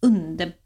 [0.00, 0.63] underbart.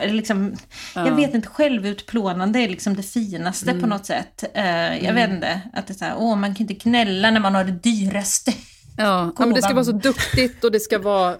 [0.00, 0.56] Eller Liksom,
[0.94, 3.82] Jag vet inte, självutplånande är liksom det finaste Mm.
[3.82, 4.44] på något sätt.
[4.54, 7.40] Eh, jag vet inte, att det är så här, åh, man kan inte gnälla när
[7.40, 8.52] man har det dyraste.
[8.96, 11.36] Ja, ja men det ska vara så duktigt och det ska vara,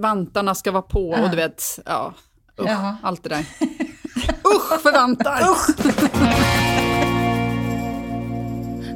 [0.00, 2.14] vantarna ska vara på och du vet, ja,
[2.60, 2.68] usch,
[3.02, 3.38] allt det där.
[4.54, 5.40] usch för vantar!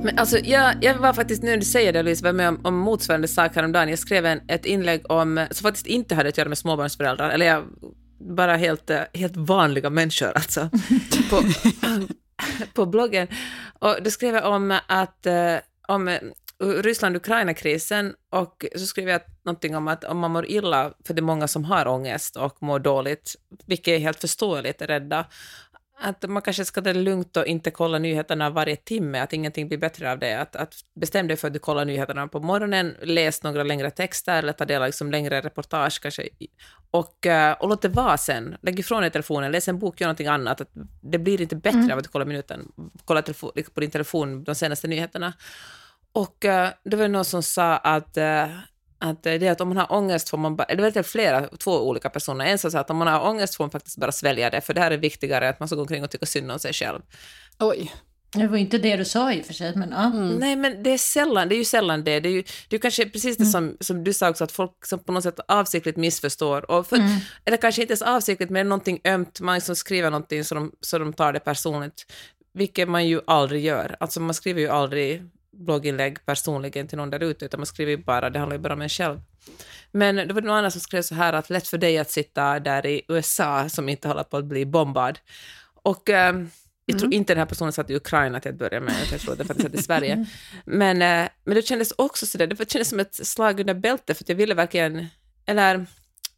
[0.04, 2.60] Men alltså, jag, jag var faktiskt, nu när du säger det Louise, var med om,
[2.64, 3.88] om motsvarande sak häromdagen.
[3.88, 7.46] Jag skrev en, ett inlägg om, som faktiskt inte hade att göra med småbarnsföräldrar, eller
[7.46, 7.64] jag,
[8.22, 10.70] bara helt, eh, helt vanliga människor alltså,
[11.30, 11.42] på,
[12.74, 13.28] på bloggen.
[13.78, 15.56] Och då skrev jag om att, eh,
[15.88, 16.20] om eh,
[16.62, 21.22] Ryssland-Ukraina-krisen och så skrev jag någonting om att om man mår illa, för det är
[21.22, 25.26] många som har ångest och mår dåligt, vilket är helt förståeligt, är rädda,
[26.02, 29.68] att man kanske ska ta det lugnt och inte kolla nyheterna varje timme, att ingenting
[29.68, 30.34] blir bättre av det.
[30.34, 34.38] Att, att bestäm dig för att du kollar nyheterna på morgonen, läs några längre texter
[34.38, 36.28] eller ta del av liksom längre reportage kanske.
[36.90, 38.56] Och, eh, och låt det vara sen.
[38.62, 40.60] Lägg ifrån dig telefonen, läs en bok, gör någonting annat.
[40.60, 42.72] Att det blir inte bättre av att du kollar minuten,
[43.04, 45.32] kolla telefo- på din telefon de senaste nyheterna.
[46.12, 48.46] Och uh, det var någon som sa att, eh,
[49.02, 51.88] att det är att om man har ångest får man bara, det var flera, två
[51.88, 54.50] olika personer, en som sa att om man har ångest får man faktiskt bara svälja
[54.50, 56.58] det, för det här är viktigare att man ska gå omkring och tycka synd om
[56.58, 57.00] sig själv.
[57.58, 57.92] Oj.
[58.34, 60.08] Det var inte det du sa i och för sig, men ja.
[60.08, 62.20] Nej, men det är sällan, det är ju sällan det.
[62.20, 64.86] Det är ju det är kanske precis det som, som du sa också, att folk
[64.86, 66.98] som på något sätt avsiktligt missförstår, och för,
[67.44, 70.98] eller kanske inte ens avsiktligt, men någonting ömt, man liksom skriver någonting så de, så
[70.98, 72.12] de tar det personligt,
[72.54, 73.96] vilket man ju aldrig gör.
[74.00, 78.30] Alltså man skriver ju aldrig blogginlägg personligen till någon där ute, utan man skriver bara,
[78.30, 79.20] det handlar ju bara om en själv.
[79.90, 82.60] Men det var någon annan som skrev så här att lätt för dig att sitta
[82.60, 85.18] där i USA som inte håller på att bli bombad.
[85.82, 86.50] Och ehm,
[86.86, 89.36] jag tror inte den här personen satt i Ukraina till att börja med, jag tror
[89.36, 90.26] den faktiskt satt i Sverige.
[90.64, 94.24] Men, eh, men det kändes också sådär, det kändes som ett slag under bältet, för
[94.24, 95.06] att jag ville verkligen,
[95.46, 95.86] eller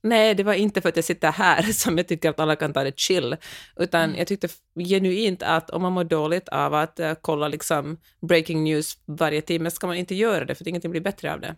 [0.04, 2.72] nej, det var inte för att jag sitter här som jag tycker att alla kan
[2.72, 3.36] ta det chill,
[3.76, 4.48] utan jag tyckte
[4.88, 7.96] genuint att om man mår dåligt av att eh, kolla liksom
[8.28, 11.54] breaking news varje timme, ska man inte göra det, för ingenting blir bättre av det.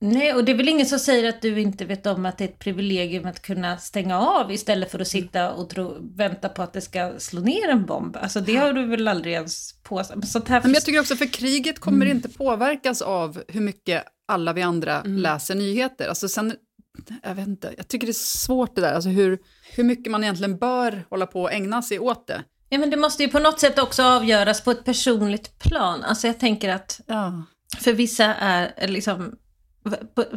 [0.00, 2.44] Nej, och det är väl ingen som säger att du inte vet om att det
[2.44, 6.62] är ett privilegium att kunna stänga av istället för att sitta och tro, vänta på
[6.62, 8.16] att det ska slå ner en bomb.
[8.16, 10.62] Alltså det har du väl aldrig ens på Men sånt här...
[10.62, 15.02] Men jag tycker också för kriget kommer inte påverkas av hur mycket alla vi andra
[15.02, 16.08] läser nyheter.
[16.08, 16.54] Alltså sen,
[17.22, 18.14] jag vet inte, jag tycker det är
[18.46, 19.38] svårt det där, alltså hur,
[19.76, 22.44] hur mycket man egentligen bör hålla på och ägna sig åt det.
[22.68, 26.02] Ja, men det måste ju på något sätt också avgöras på ett personligt plan.
[26.02, 27.42] Alltså jag tänker att Ja.
[27.78, 29.36] för vissa är liksom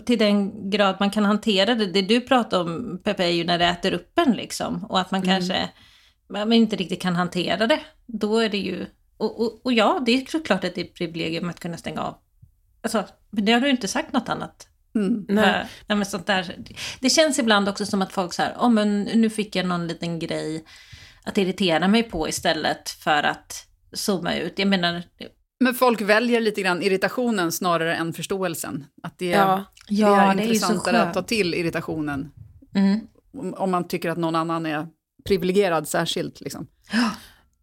[0.06, 1.86] till den grad man kan hantera det.
[1.86, 4.86] Det du pratar om, Peppe, är ju när det äter upp en liksom.
[4.86, 5.69] Och att man kanske
[6.32, 7.80] man inte riktigt kan hantera det.
[8.06, 8.86] Då är det ju...
[9.17, 12.02] Och, och, och ja, det är såklart att det är ett privilegium att kunna stänga
[12.02, 12.17] av.
[12.82, 14.67] Alltså, men det har du inte sagt något annat.
[14.95, 15.25] Mm.
[15.27, 15.65] Nej.
[15.88, 15.97] Nej.
[15.97, 16.56] Men sånt där.
[16.99, 19.88] Det känns ibland också som att folk så här, oh, men nu fick jag någon
[19.88, 20.63] liten grej
[21.23, 24.60] att irritera mig på istället för att zooma ut.
[24.60, 25.04] Jag menar,
[25.60, 28.86] Men folk väljer lite grann irritationen snarare än förståelsen.
[29.04, 29.65] Att det, Ja.
[29.89, 31.13] det Ja, är det är intressantare att skönt.
[31.13, 32.32] ta till irritationen.
[32.75, 32.99] mm.
[33.38, 34.88] Om, om man tycker att någon annan är
[35.27, 36.41] privilegierad särskilt.
[36.41, 36.67] Liksom.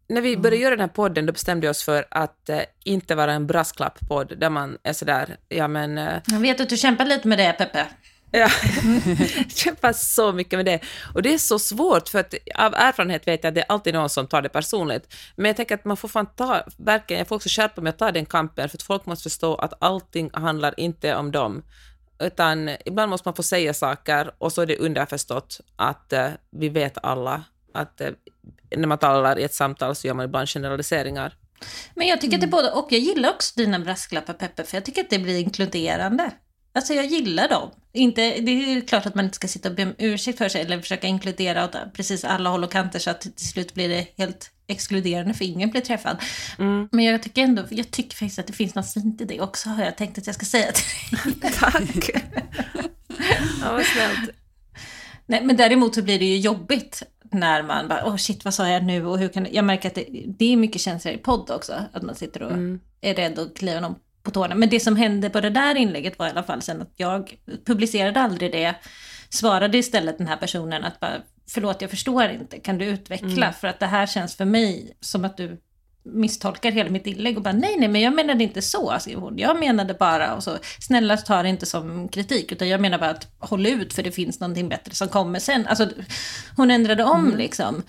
[0.09, 3.15] När vi började göra den här podden, då bestämde vi oss för att eh, inte
[3.15, 5.97] vara en brasklapp-podd, där man är sådär, ja men...
[5.97, 7.87] Eh, Jag vet att du kämpar lite med det, Peppe.
[8.31, 8.49] Ja,
[9.49, 10.79] kämpar så mycket med det.
[11.13, 13.93] Och det är så svårt, för att av erfarenhet vet jag att det är alltid
[13.93, 15.15] någon som tar det personligt.
[15.35, 17.97] Men jag tänker att man får fan ta, verkligen, jag får också skärpa mig att
[17.97, 21.63] ta den kampen, för att folk måste förstå att allting handlar inte om dem.
[22.19, 26.69] Utan ibland måste man få säga saker och så är det underförstått att eh, vi
[26.69, 28.11] vet alla att eh,
[28.75, 31.35] när man talar i ett samtal så gör man ibland generaliseringar.
[31.93, 32.87] Men jag tycker att det är både och.
[32.91, 36.31] Jag gillar också dina brasklappar Peppe, för jag tycker att det blir inkluderande.
[36.73, 37.71] Alltså jag gillar dem.
[37.93, 40.61] Inte, det är klart att man inte ska sitta och be om ursäkt för sig
[40.61, 44.07] eller försöka inkludera åt precis alla håll och kanter så att till slut blir det
[44.17, 46.17] helt exkluderande för ingen blir träffad.
[46.59, 46.89] Mm.
[46.91, 49.69] Men jag tycker ändå, jag tycker faktiskt att det finns något fint i det också
[49.69, 51.51] har jag tänkt att jag ska säga till dig.
[51.59, 52.09] Tack!
[53.61, 54.38] ja, vad snällt.
[55.29, 58.53] Nej, men däremot så blir det ju jobbigt när man bara, åh oh shit, vad
[58.53, 59.53] sa jag nu och hur kan jag...
[59.53, 62.51] Jag märker att det, det är mycket känslor i podd också, att man sitter och
[62.51, 62.79] Mm.
[63.01, 64.55] är rädd att kliva någon på tårna.
[64.55, 67.37] Men det som hände på det där inlägget var i alla fall sen att jag
[67.65, 68.75] publicerade aldrig det,
[69.29, 73.53] svarade istället den här personen att bara, förlåt jag förstår inte, kan du utveckla?
[73.53, 75.61] För att det här känns för mig som att du
[76.13, 79.37] misstolkar hela mitt inlägg och bara nej, nej, men jag menade inte så, skrev hon.
[79.37, 83.09] Jag menade bara, och så, snälla ta det inte som kritik, utan jag menar bara
[83.09, 85.67] att håll ut för det finns någonting bättre som kommer sen.
[85.67, 85.89] Alltså,
[86.55, 87.83] hon ändrade om liksom.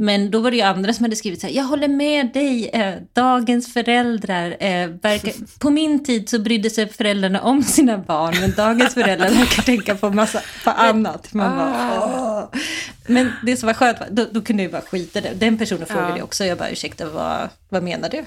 [0.00, 2.68] Men då var det ju andra som hade skrivit så här, jag håller med dig,
[2.68, 8.34] eh, dagens föräldrar, eh, verkar, på min tid så brydde sig föräldrarna om sina barn,
[8.40, 11.34] men dagens föräldrar verkar tänka på massa på annat.
[11.34, 12.60] Man bara, åh.
[13.06, 15.32] Men det som var skönt, då, då kunde jag bara skita det.
[15.34, 16.24] Den personen frågade Ja.
[16.24, 18.24] också, jag bara ursäkta, vad, vad menar du?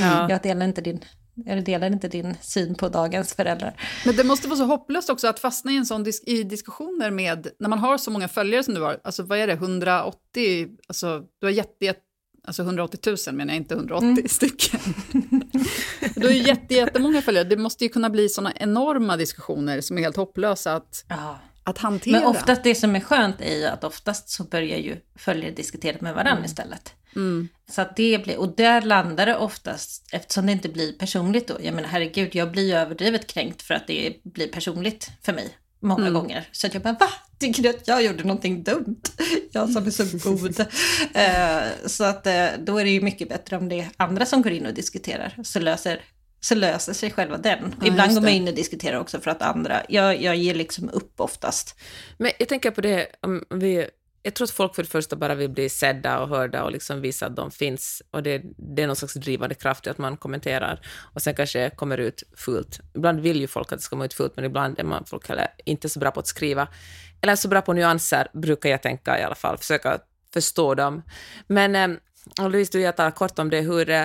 [0.00, 0.30] Ja.
[0.30, 1.04] Jag delar inte din
[1.44, 3.80] jag delar inte din syn på dagens föräldrar.
[4.06, 7.10] Men det måste vara så hopplöst också att fastna i en sån disk i diskussioner
[7.10, 10.68] med, när man har så många följare som du har, alltså vad är det, 180,
[10.88, 12.00] alltså du har jätte, jätte
[12.46, 14.80] Alltså 180 000 menar jag, inte 180 stycken.
[16.14, 17.44] du har ju jätte, jättemånga följare.
[17.44, 21.38] Det måste ju kunna bli såna enorma diskussioner som är helt hopplösa att, Ja.
[21.68, 22.18] Att hantera.
[22.18, 25.96] Men oftast det som är skönt är ju att oftast så börjar ju följare diskutera
[26.00, 26.92] med varandra istället.
[27.16, 27.48] Mm.
[27.70, 31.56] Så att det blir, och där landar det oftast, eftersom det inte blir personligt då.
[31.62, 35.48] Jag menar herregud, jag blir ju överdrivet kränkt för att det blir personligt för mig
[35.80, 36.14] många Mm.
[36.14, 36.48] gånger.
[36.52, 37.08] Så att jag bara, va?
[37.38, 39.02] Tycker du att jag gjorde någonting dumt?
[39.52, 40.60] Jag som är så god.
[41.14, 44.42] Eh, så att eh, då är det ju mycket bättre om det är andra som
[44.42, 45.34] går in och diskuterar.
[45.44, 46.00] Så löser,
[46.40, 47.74] så löser sig själva den.
[47.80, 50.90] Ja, Ibland går man in och diskuterar också för att andra, jag, jag ger liksom
[50.90, 51.76] upp oftast.
[52.18, 53.88] Men jag tänker på det, om vi,
[54.22, 57.00] jag tror att folk för det första bara vill bli sedda och hörda och liksom
[57.00, 58.02] visa att de finns.
[58.10, 61.70] Och det, det är någon slags drivande kraft i att man kommenterar och sen kanske
[61.70, 62.80] kommer ut fult.
[62.94, 65.28] Ibland vill ju folk att det ska komma ut fult, men ibland är man folk
[65.28, 66.68] heller inte så bra på att skriva.
[67.20, 69.58] Eller så bra på nyanser, brukar jag tänka i alla fall.
[69.58, 69.98] Försöka
[70.32, 71.02] förstå dem.
[71.46, 74.04] Men eh, Louise, du jag talar kort om det, hur, eh,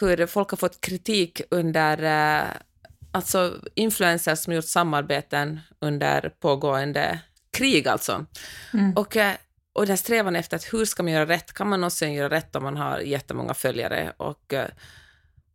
[0.00, 2.48] hur folk har fått kritik under eh,
[3.12, 7.18] alltså influencers som gjort samarbeten under pågående
[7.52, 8.26] krig alltså.
[8.96, 9.32] Och, eh,
[9.72, 11.52] och den strävan efter att hur ska man göra rätt?
[11.52, 14.12] Kan man någonsin göra rätt om man har jättemånga följare?
[14.16, 14.68] Och, eh,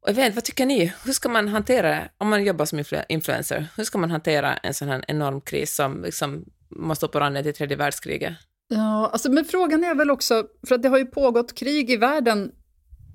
[0.01, 0.93] och jag vet vad tycker ni?
[1.05, 3.67] Hur ska man hantera det om man jobbar som influ- influencer?
[3.77, 7.43] Hur ska man hantera en sån här enorm kris som liksom måste stå på randen
[7.43, 8.33] till tredje världskriget?
[8.67, 11.97] Ja, alltså, men frågan är väl också, för att det har ju pågått krig i
[11.97, 12.51] världen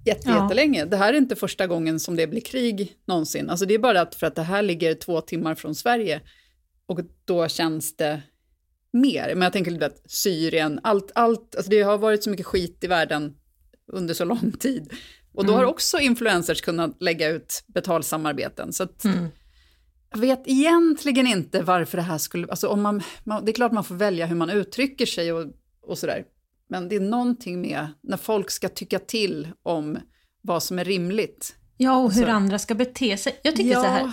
[0.05, 0.43] jätte, Ja.
[0.43, 0.85] jättelänge.
[0.85, 3.51] Det här är inte första gången som det blir krig någonsin.
[3.51, 6.21] Alltså det är bara att för att det här ligger två timmar från Sverige
[6.87, 8.23] och då känns det
[8.93, 9.29] mer.
[9.35, 12.85] Men jag tänker lite att Syrien, allt, allt, alltså det har varit så mycket skit
[12.85, 13.35] i världen
[13.93, 14.93] under så lång tid.
[15.35, 18.73] Och då har också influencers kunnat lägga ut betalsamarbeten.
[18.73, 19.05] Så att,
[20.11, 22.47] jag vet egentligen inte varför det här skulle...
[22.47, 25.47] Alltså om man, man, det är klart man får välja hur man uttrycker sig och,
[25.83, 26.25] och sådär.
[26.73, 29.99] Men det är någonting med när folk ska tycka till om
[30.43, 31.55] vad som är rimligt.
[31.77, 33.41] Ja, och hur Så- andra ska bete sig.
[33.43, 34.13] Jag tycker så här,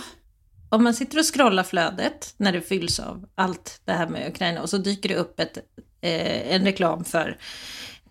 [0.68, 4.62] om man sitter och scrollar flödet när det fylls av allt det här med Ukraina
[4.62, 5.56] och så dyker det upp ett,
[6.00, 7.38] eh, en reklam för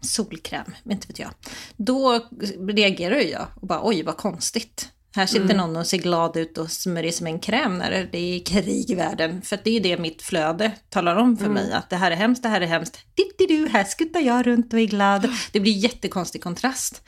[0.01, 1.29] solkräm, inte vet jag.
[1.77, 2.27] Då
[2.69, 4.89] reagerar ju jag och bara oj vad konstigt.
[5.15, 8.45] Här sitter någon och ser glad ut och smörjer med en kräm när det är
[8.45, 9.41] krig i världen.
[9.41, 11.73] För det är det mitt flöde talar om för mig.
[11.73, 12.99] Att det här är hemskt, det här är hemskt.
[13.47, 15.29] Du, här skuttar jag runt och är glad.
[15.51, 17.03] Det blir jättekonstig kontrast.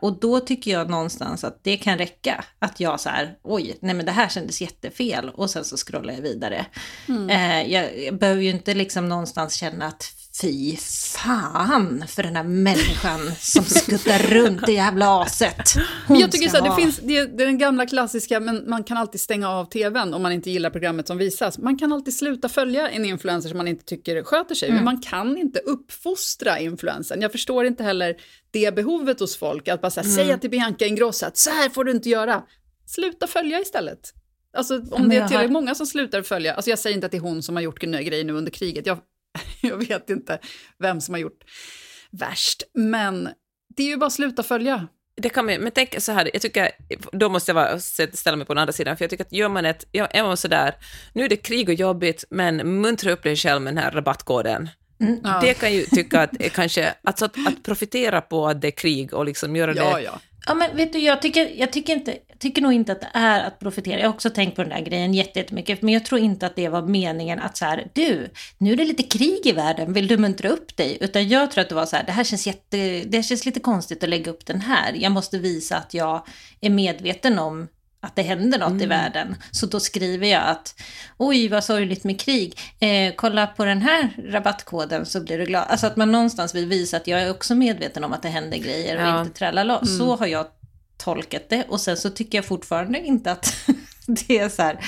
[0.00, 2.44] Och då tycker jag någonstans att det kan räcka.
[2.58, 5.28] Att jag så här, oj, nej men det här kändes jättefel.
[5.28, 6.66] Och sen så scrollar jag vidare.
[7.30, 10.04] Eh, jag, jag behöver ju inte liksom någonstans känna att
[10.40, 15.74] fy fan för den här människan som skuttar runt det jävla aset.
[16.08, 18.70] Hon jag tycker så här, det, finns, det, är, det är den gamla klassiska, men
[18.70, 21.58] man kan alltid stänga av tvn om man inte gillar programmet som visas.
[21.58, 25.00] Man kan alltid sluta följa en influencer som man inte tycker sköter sig, men man
[25.00, 27.22] kan inte uppfostra influencern.
[27.22, 28.16] Jag förstår inte heller
[28.50, 31.84] det behovet hos folk, att bara här, säga till Bianca Ingrosso att så här får
[31.84, 32.42] du inte göra.
[32.86, 34.12] Sluta följa istället.
[34.56, 37.12] Alltså om det är tillräckligt har- många som slutar följa, alltså jag säger inte att
[37.12, 38.98] det är hon som har gjort grejer nu under kriget, jag,
[39.60, 40.38] jag vet inte
[40.78, 41.44] vem som har gjort
[42.10, 43.28] värst, men
[43.76, 44.88] det är ju bara att sluta följa.
[45.16, 46.70] Det kan man, ju, men tänk så här, jag tycker,
[47.12, 47.80] då måste jag vara,
[48.12, 50.22] ställa mig på den andra sidan, för jag tycker att gör man ett, ja, är
[50.22, 50.74] man sådär,
[51.12, 54.68] nu är det krig och jobbigt, men muntra upp dig själv med den här rabattkoden.
[55.40, 58.70] Det kan ju tycka att är kanske, alltså att, att profitera på att det är
[58.70, 60.02] krig och liksom göra Ja, det...
[60.02, 60.20] ja.
[60.48, 63.10] Ja, men vet du, jag tycker, jag, tycker inte, jag tycker nog inte att det
[63.14, 63.98] är att profitera.
[64.00, 65.82] Jag har också tänkt på den där grejen jätte- jättemycket.
[65.82, 68.28] Men jag tror inte att det var meningen att så här, du,
[68.58, 70.98] nu är det lite krig i världen, vill du muntra upp dig?
[71.00, 73.60] Utan jag tror att det var så här, det här känns, jätte, det känns lite
[73.60, 74.92] konstigt att lägga upp den här.
[74.92, 76.26] Jag måste visa att jag
[76.60, 77.68] är medveten om
[78.06, 79.36] att det händer något i världen.
[79.50, 80.74] Så då skriver jag att
[81.16, 85.64] oj vad sorgligt med krig, eh, kolla på den här rabattkoden så blir du glad.
[85.68, 88.58] Alltså att man någonstans vill visa att jag är också medveten om att det händer
[88.58, 89.20] grejer och Ja.
[89.20, 89.84] inte tralala.
[89.84, 90.46] Så har jag
[90.98, 93.54] tolkat det och sen så tycker jag fortfarande inte att
[94.06, 94.80] det är så här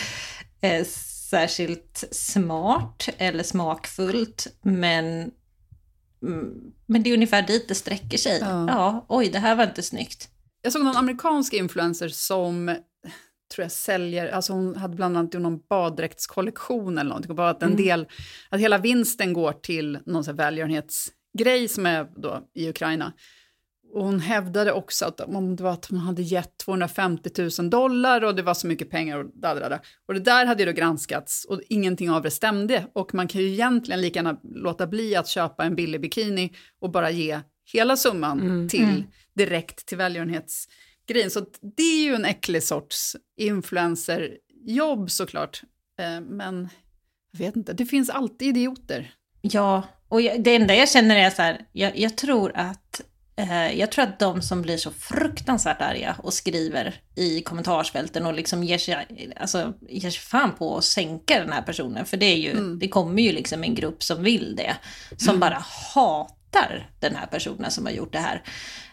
[0.61, 0.85] eh,
[1.31, 5.31] särskilt smart eller smakfullt men
[6.23, 6.55] mm,
[6.87, 8.39] men det är ungefär dit det sträcker sig.
[8.41, 8.67] Ja.
[8.69, 10.29] Ja, oj, det här var inte snyggt.
[10.63, 12.77] Jag såg någon amerikansk influencer som
[13.49, 17.63] tror jag säljer, alltså hon hade bland annat någon baddräktskollektion eller någonting, och bara att
[17.63, 18.07] en del,
[18.49, 23.13] att hela vinsten går till någon sån här välgörenhetsgrej som är då i Ukraina.
[23.95, 28.25] Och hon hävdade också att om det var att hon hade gett 250 000 dollar
[28.25, 29.81] och det var så mycket pengar och dadadada.
[30.07, 32.87] Och det där hade ju då granskats och ingenting av det stämde.
[32.93, 36.91] Och man kan ju egentligen lika gärna låta bli att köpa en billig bikini och
[36.91, 37.41] bara ge
[37.73, 39.99] hela summan till direkt till
[41.09, 41.31] välgörenhetsgrejen.
[41.31, 41.41] Så
[41.77, 45.63] det är ju en äcklig sorts influencerjobb såklart.
[45.99, 46.69] Eh, men
[47.33, 49.15] jag vet inte, det finns alltid idioter.
[49.41, 53.01] Ja, och jag, det enda jag känner är så här, jag, jag tror att
[53.37, 58.35] eh, jag tror att de som blir så fruktansvärt arga och skriver i kommentarsfälten och
[58.35, 62.07] liksom ger sig, alltså, ger sig fan på att sänka den här personen.
[62.07, 64.77] För det, är ju, det kommer ju liksom en grupp som vill det.
[65.17, 68.43] Som bara hatar den här personen som har gjort det här.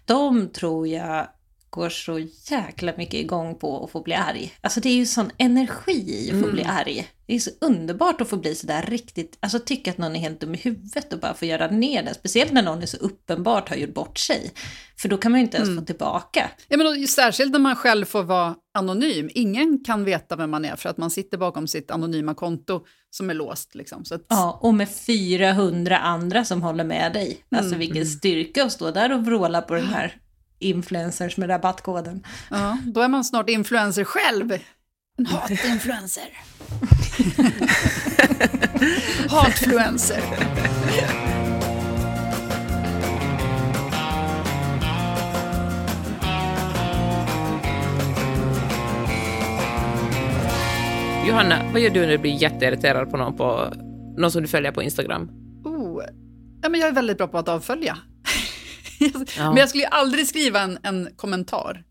[0.06, 1.28] De tror jag
[1.76, 4.54] går så jäkla mycket igång på att få bli arg.
[4.62, 7.08] Alltså det är ju sån energi i att få bli arg.
[7.28, 10.40] Det är så underbart att få bli sådär riktigt, alltså tycka att någon är helt
[10.40, 12.14] dum i huvudet och bara få göra ner den.
[12.14, 14.52] Speciellt när någon är så uppenbart har gjort bort sig.
[14.98, 16.50] För då kan man ju inte ens få tillbaka.
[16.68, 19.30] Ja, men då, särskilt när man själv får vara anonym.
[19.34, 23.30] Ingen kan veta vem man är för att man sitter bakom sitt anonyma konto som
[23.30, 23.76] är låst.
[23.76, 24.06] Liksom.
[24.06, 27.38] Så att, Ja, och med 400 andra som håller med dig.
[27.56, 30.18] Alltså vilken styrka att stå där och vråla på den här
[30.66, 32.24] influencers med rabattkoden.
[32.50, 34.52] ja, då är man snart influencer själv.
[35.18, 36.30] En hatinfluencer.
[39.30, 40.22] Hatfluencer.
[51.28, 53.74] Johanna, vad gör du när du blir jätteirriterad på någon, på
[54.18, 55.30] någon som du följer på Instagram?
[55.64, 56.04] Oh.
[56.62, 57.98] Ja, men jag är väldigt bra på att avfölja.
[59.38, 59.50] Ja.
[59.50, 61.84] Men jag skulle ju aldrig skriva en, en kommentar.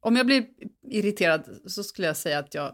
[0.00, 0.44] Om jag blir
[0.90, 2.72] irriterad så skulle jag säga att jag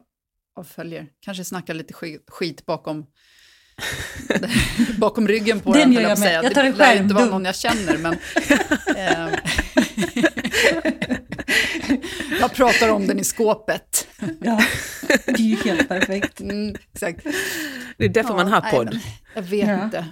[0.56, 1.06] avföljer.
[1.20, 1.94] Kanske snackar lite
[2.28, 3.06] skit, bakom,
[4.98, 5.92] bakom ryggen på Den den.
[5.92, 6.18] gör jag med.
[6.18, 6.42] säga.
[6.42, 8.16] Jag tar det lär inte vara någon jag känner, men...
[8.96, 9.30] ehm,
[12.40, 14.06] jag pratar om den i skåpet.
[14.40, 14.60] Ja,
[15.26, 16.40] det är ju helt perfekt.
[16.40, 17.26] Mm, exakt.
[17.98, 18.98] Det är därför man har podd.
[19.34, 19.84] Jag vet Ja.
[19.84, 20.06] inte.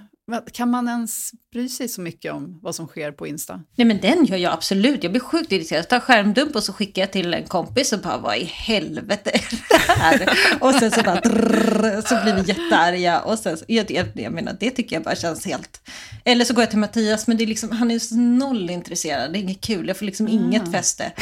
[0.52, 3.60] Kan man ens bry sig så mycket om vad som sker på Insta?
[3.76, 5.02] Nej men den gör jag absolut.
[5.02, 5.78] Jag blir sjukt irriterad.
[5.78, 9.30] Jag tar skärmdump och så skickar jag till en kompis och bara vad i helvete
[9.30, 10.28] är det här?
[10.60, 13.20] och sen så bara drrrr, så blir vi jättearga.
[13.20, 15.80] Och sen, så- jag, jag, jag menar det tycker jag bara känns helt...
[16.24, 19.32] Eller så går jag till Mattias men det är liksom, han är så noll intresserad.
[19.32, 19.88] Det är inget kul.
[19.88, 21.12] Jag får liksom inget fäste.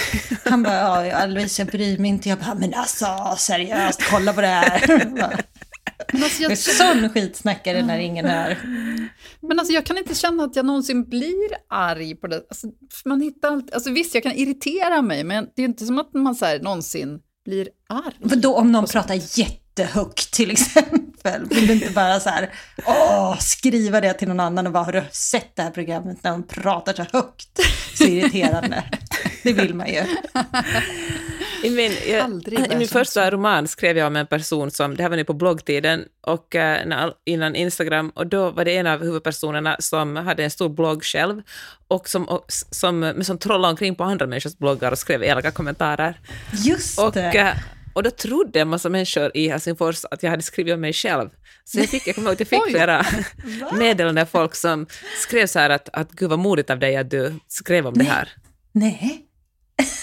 [0.44, 2.28] Han bara ja Alice jag bryr mig inte.
[2.28, 5.04] Jag bara men alltså seriöst kolla på det här.
[6.12, 8.58] Men alltså, Jag är sån skitsnackare när ingen hör.
[9.40, 12.36] men alltså, jag kan inte känna att jag någonsin blir arg på det.
[12.36, 12.66] Alltså,
[13.04, 16.14] man hittar alltid, alltså, visst, jag kan irritera mig, men det är inte som att
[16.14, 18.28] man så här, någonsin blir arg.
[18.28, 22.52] För då om någon pratar jättehögt till exempel, vill du inte bara så här,
[22.86, 26.30] åh, skriva det till någon annan och bara, har du sett det här programmet när
[26.30, 27.60] de pratar så högt?
[27.98, 28.84] Så irriterande.
[29.42, 30.04] Det vill man ju.
[31.62, 35.10] I min, jag, I min första roman skrev jag om en person som, det här
[35.10, 39.76] var nu på bloggtiden, och, eh, innan Instagram, och då var det en av huvudpersonerna
[39.78, 41.42] som hade en stor blogg själv,
[41.88, 46.20] och som, och, som, som trollade omkring på andra människors bloggar och skrev elaka kommentarer.
[46.52, 47.38] Just Och, det.
[47.38, 47.56] eh,
[47.92, 51.30] och då trodde en massa människor i Helsingfors att jag hade skrivit om mig själv.
[51.64, 52.70] Så jag, fick, jag kommer ihåg att jag fick Oj.
[52.70, 53.06] flera
[53.78, 54.86] meddelanden av folk som
[55.18, 58.04] skrev så här att, att gud vad modigt av dig att du skrev om det
[58.04, 58.28] här.
[58.72, 59.26] Nej,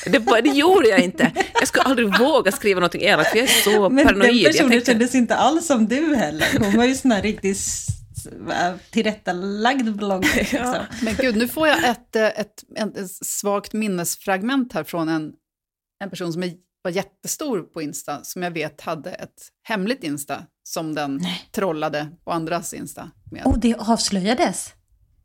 [0.08, 1.32] Det, det gjorde jag inte.
[1.54, 4.30] Jag skulle aldrig våga skriva någonting elakt, för jag är så men paranoid.
[4.30, 6.60] den Jag personen tänkte, kändes inte alls som du heller.
[6.60, 7.58] Hon var ju sån här riktigt
[8.92, 10.26] tillrättalagd blogg.
[10.36, 10.76] Liksom.
[11.02, 15.32] Men gud, nu får jag ett, eh, ett, ett, ett svagt minnesfragment här från en,
[16.04, 20.44] en person som är var jättestor på Insta, som jag vet hade ett hemligt Insta
[20.64, 23.46] som den trollade på andras Insta med.
[23.46, 24.74] Och det avslöjades.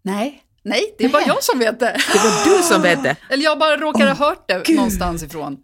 [0.02, 1.96] Nej, nej, det är bara jag som vet det.
[2.12, 3.16] Det var du som vet det.
[3.30, 5.56] Eller jag bara råkar ha hört det någonstans ifrån.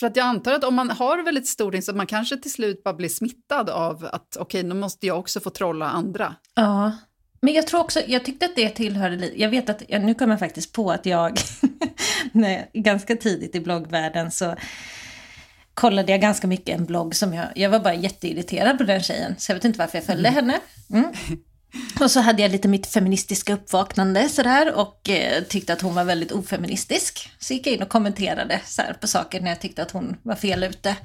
[0.00, 2.84] För att jag antar att om man har väldigt stort Insta, man kanske till slut
[2.84, 6.34] bara blir smittad av att okej, nu måste jag också få trolla andra.
[6.54, 6.92] Ja.
[7.40, 10.14] Men jag tror också, jag tyckte att det tillhörde lite, jag vet att, ja, nu
[10.14, 11.38] kommer jag faktiskt på att jag,
[12.32, 14.54] när, ganska tidigt i bloggvärlden så
[15.74, 19.34] kollade jag ganska mycket en blogg som jag, jag var bara jätteirriterad på den tjejen,
[19.38, 20.60] så jag vet inte varför jag följde henne.
[20.90, 21.12] Mm.
[22.00, 26.04] Och så hade jag lite mitt feministiska uppvaknande sådär och eh, tyckte att hon var
[26.04, 27.30] väldigt ofeministisk.
[27.38, 30.34] Så gick jag in och kommenterade så på saker när jag tyckte att hon var
[30.34, 30.96] fel ute.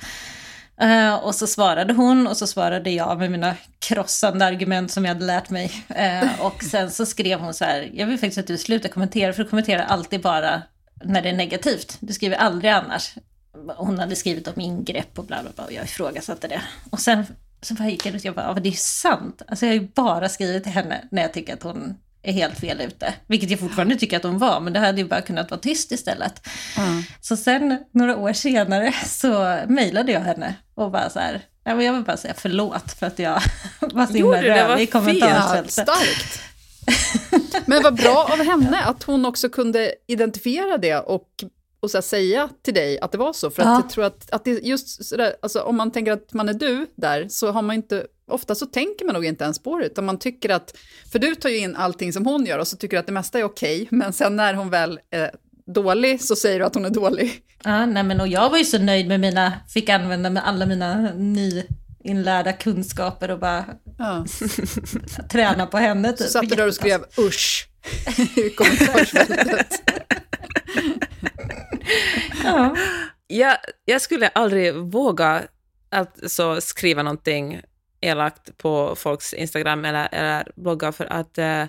[0.81, 5.13] Eh, och så svarade hon och så svarade jag med mina krossande argument som jag
[5.13, 5.71] hade lärt mig.
[5.89, 9.33] Eh, och sen så skrev hon så här, jag vill faktiskt att du slutar kommentera,
[9.33, 10.61] för du kommenterar alltid bara
[11.03, 11.97] när det är negativt.
[11.99, 13.13] Du skriver aldrig annars.
[13.77, 16.61] Hon hade skrivit om ingrepp och bla bla bla och jag ifrågasatte det.
[16.89, 17.25] Och sen
[17.61, 19.41] så bara gick jag ut och jag bara, ja, det är sant.
[19.47, 22.59] Alltså jag har ju bara skrivit till henne när jag tycker att hon är helt
[22.59, 23.13] fel ute.
[23.27, 25.91] Vilket jag fortfarande tycker att hon var, men det hade ju bara kunnat vara tyst
[25.91, 26.47] istället.
[26.77, 27.03] Mm.
[27.21, 31.85] Så sen, några år senare, så mejlade jag henne och bara så här, ja, men
[31.85, 33.41] jag vill bara säga förlåt för att jag
[33.79, 35.71] var så himla rövig i kommentarsfältet.
[35.71, 36.41] Starkt.
[37.65, 41.27] Men vad bra av henne att hon också kunde identifiera det och,
[41.81, 43.49] och så säga till dig att det var så.
[43.51, 43.75] För att Ja.
[43.81, 46.87] jag tror att, att det just sådär, alltså om man tänker att man är du
[46.95, 50.05] där, så har man inte, ofta så tänker man nog inte ens på det, utan
[50.05, 50.77] man tycker att,
[51.11, 53.11] för du tar ju in allting som hon gör och så tycker du att det
[53.11, 55.31] mesta är okej, men sen när hon väl är
[55.65, 57.41] dålig så säger du att hon är dålig.
[57.63, 60.65] Ja, nej men och jag var ju så nöjd med mina, fick använda med alla
[60.65, 63.65] mina nyinlärda kunskaper och bara
[63.97, 64.25] Ja.
[65.31, 66.09] träna på henne.
[66.09, 66.29] Så Typ.
[66.31, 67.67] satt du där och skrev usch
[68.37, 69.81] i kommentarsfältet.
[72.43, 72.75] Ja.
[73.27, 75.41] Jag, jag skulle aldrig våga
[75.89, 77.61] alltså, skriva någonting
[78.01, 81.65] elakt på folks Instagram eller, eller bloggar för att eh,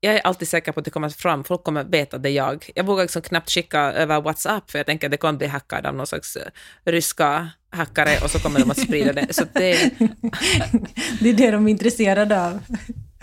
[0.00, 2.32] jag är alltid säker på att det kommer fram, folk kommer veta att det är
[2.32, 2.70] jag.
[2.74, 5.86] Jag vågar liksom knappt skicka över WhatsApp för jag tänker att det kommer bli hackad
[5.86, 6.48] av någon slags eh,
[6.84, 9.32] ryska hackare och så kommer de att sprida det.
[9.34, 9.90] Så det
[11.20, 12.60] Det är det de är intresserade av.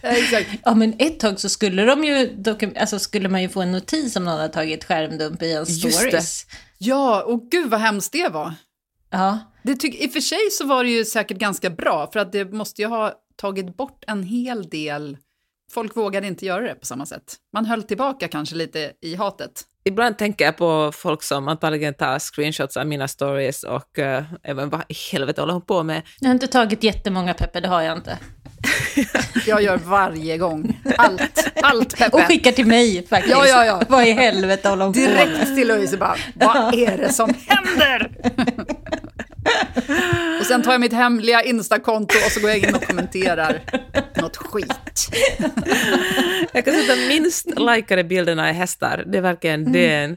[0.02, 0.50] Ja, exakt.
[0.66, 2.44] Ja, men ett tag så skulle de ju,
[2.80, 6.46] alltså skulle man ju få en notis om någon har tagit skärmdump i en stories.
[6.78, 8.54] Ja, och gud vad hemskt det var.
[9.12, 12.20] Ja, Det tyck, I och för sig så var det ju säkert ganska bra, för
[12.20, 15.18] att det måste ju ha tagit bort en hel del...
[15.72, 17.36] Folk vågade inte göra det på samma sätt.
[17.54, 19.64] Man höll tillbaka kanske lite i hatet.
[19.86, 24.70] Ibland tänker jag på folk som antagligen tar screenshots av mina stories och uh, även
[24.70, 26.02] vad i helvete håller hon på med?
[26.20, 28.20] jag har inte tagit jättemånga Peppe, det har jag inte.
[29.46, 30.82] Jag gör varje gång.
[30.98, 32.18] Allt, allt Peppe.
[32.18, 33.32] Och skickar till mig faktiskt.
[33.36, 33.82] Ja, ja, ja.
[33.90, 35.00] Vad i helvete håller hon på?
[35.00, 38.12] Direkt till Louise bara, vad är det som händer?
[40.40, 43.62] och sen tar jag mitt hemliga Insta-konto och så går jag in och kommenterar
[44.22, 45.10] något skit.
[46.54, 49.04] Jag kan sätta minst likade bilderna är hästar.
[49.08, 50.16] Det är verkligen det.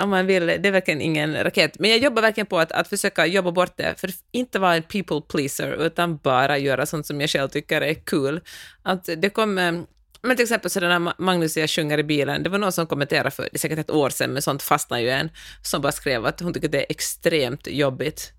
[0.00, 1.78] Om man vill, det är verkligen ingen raket.
[1.78, 4.82] Men jag jobbar verkligen på att, att försöka jobba bort det, för inte vara en
[4.82, 8.40] people pleaser, utan bara göra sånt som jag själv tycker är kul.
[8.82, 9.72] Att det kommer...
[9.72, 9.80] Eh,
[10.22, 12.72] men till exempel så den här Magnus och jag sjunger i bilen, det var någon
[12.72, 15.30] som kommenterade för det är säkert ett år sedan, men sånt fastnar ju en.
[15.62, 18.32] som bara skrev att hon tycker det är extremt jobbigt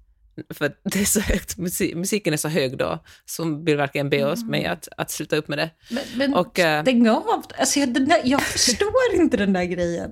[0.53, 4.25] för det är så högt, musik, musiken är så hög då, som vill verkligen be
[4.25, 5.69] oss mig att, att sluta upp med det.
[5.89, 7.43] Men, men Och, eh, stäng av.
[7.57, 10.11] Alltså, jag, där, jag förstår inte den där grejen.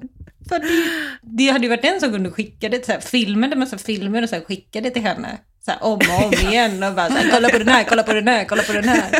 [0.49, 0.89] För det,
[1.21, 4.29] det hade ju varit en sak om du skickade så här, filmade massa filmer och
[4.29, 5.37] så här, skickade till henne.
[5.65, 8.03] Så här, om och om igen och bara så här, kolla på den här, kolla
[8.03, 9.11] på den här, kolla på den här.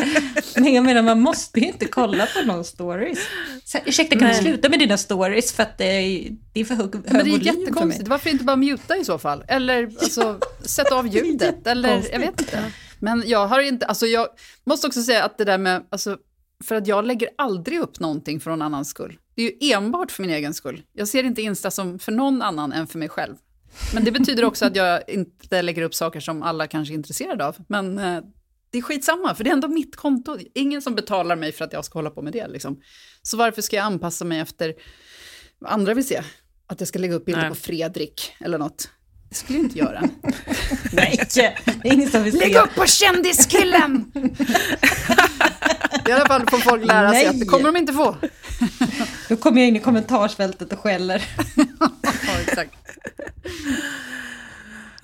[0.60, 3.18] Men jag menar man måste ju inte kolla på någon stories.
[3.64, 4.42] Så här, ursäkta kan du Nej.
[4.42, 7.18] sluta med dina stories för att det är, det är för hög, hög Men det
[7.20, 7.60] är volym för mig.
[7.60, 9.44] jättekonstigt, varför inte bara muta i så fall?
[9.48, 12.72] Eller alltså, sätta av ljudet, eller jag vet inte.
[12.98, 14.28] Men jag har inte, alltså jag
[14.64, 16.16] måste också säga att det där med, alltså,
[16.64, 19.18] för att jag lägger aldrig upp någonting för någon annans skull.
[19.34, 20.82] Det är ju enbart för min egen skull.
[20.92, 23.34] Jag ser inte Insta som för någon annan än för mig själv.
[23.94, 27.46] Men det betyder också att jag inte lägger upp saker som alla kanske är intresserade
[27.46, 27.56] av.
[27.68, 28.20] Men eh,
[28.72, 30.38] det är skitsamma, för det är ändå mitt konto.
[30.54, 32.48] Ingen som betalar mig för att jag ska hålla på med det.
[32.48, 32.80] Liksom.
[33.22, 34.74] Så varför ska jag anpassa mig efter
[35.58, 36.22] vad andra vill se?
[36.66, 37.50] Att jag ska lägga upp bilder Nej.
[37.50, 38.88] på Fredrik eller något.
[39.28, 40.02] Det skulle jag inte göra.
[40.92, 41.26] Nej,
[41.84, 42.38] ingen som vill se.
[42.38, 44.12] Lägg upp på kändiskillen!
[46.08, 47.46] I alla fall får folk lära sig att det Nej.
[47.48, 48.16] kommer de inte få.
[49.28, 51.24] Då kommer jag in i kommentarsfältet och skäller.
[52.26, 52.81] Ja, exakt.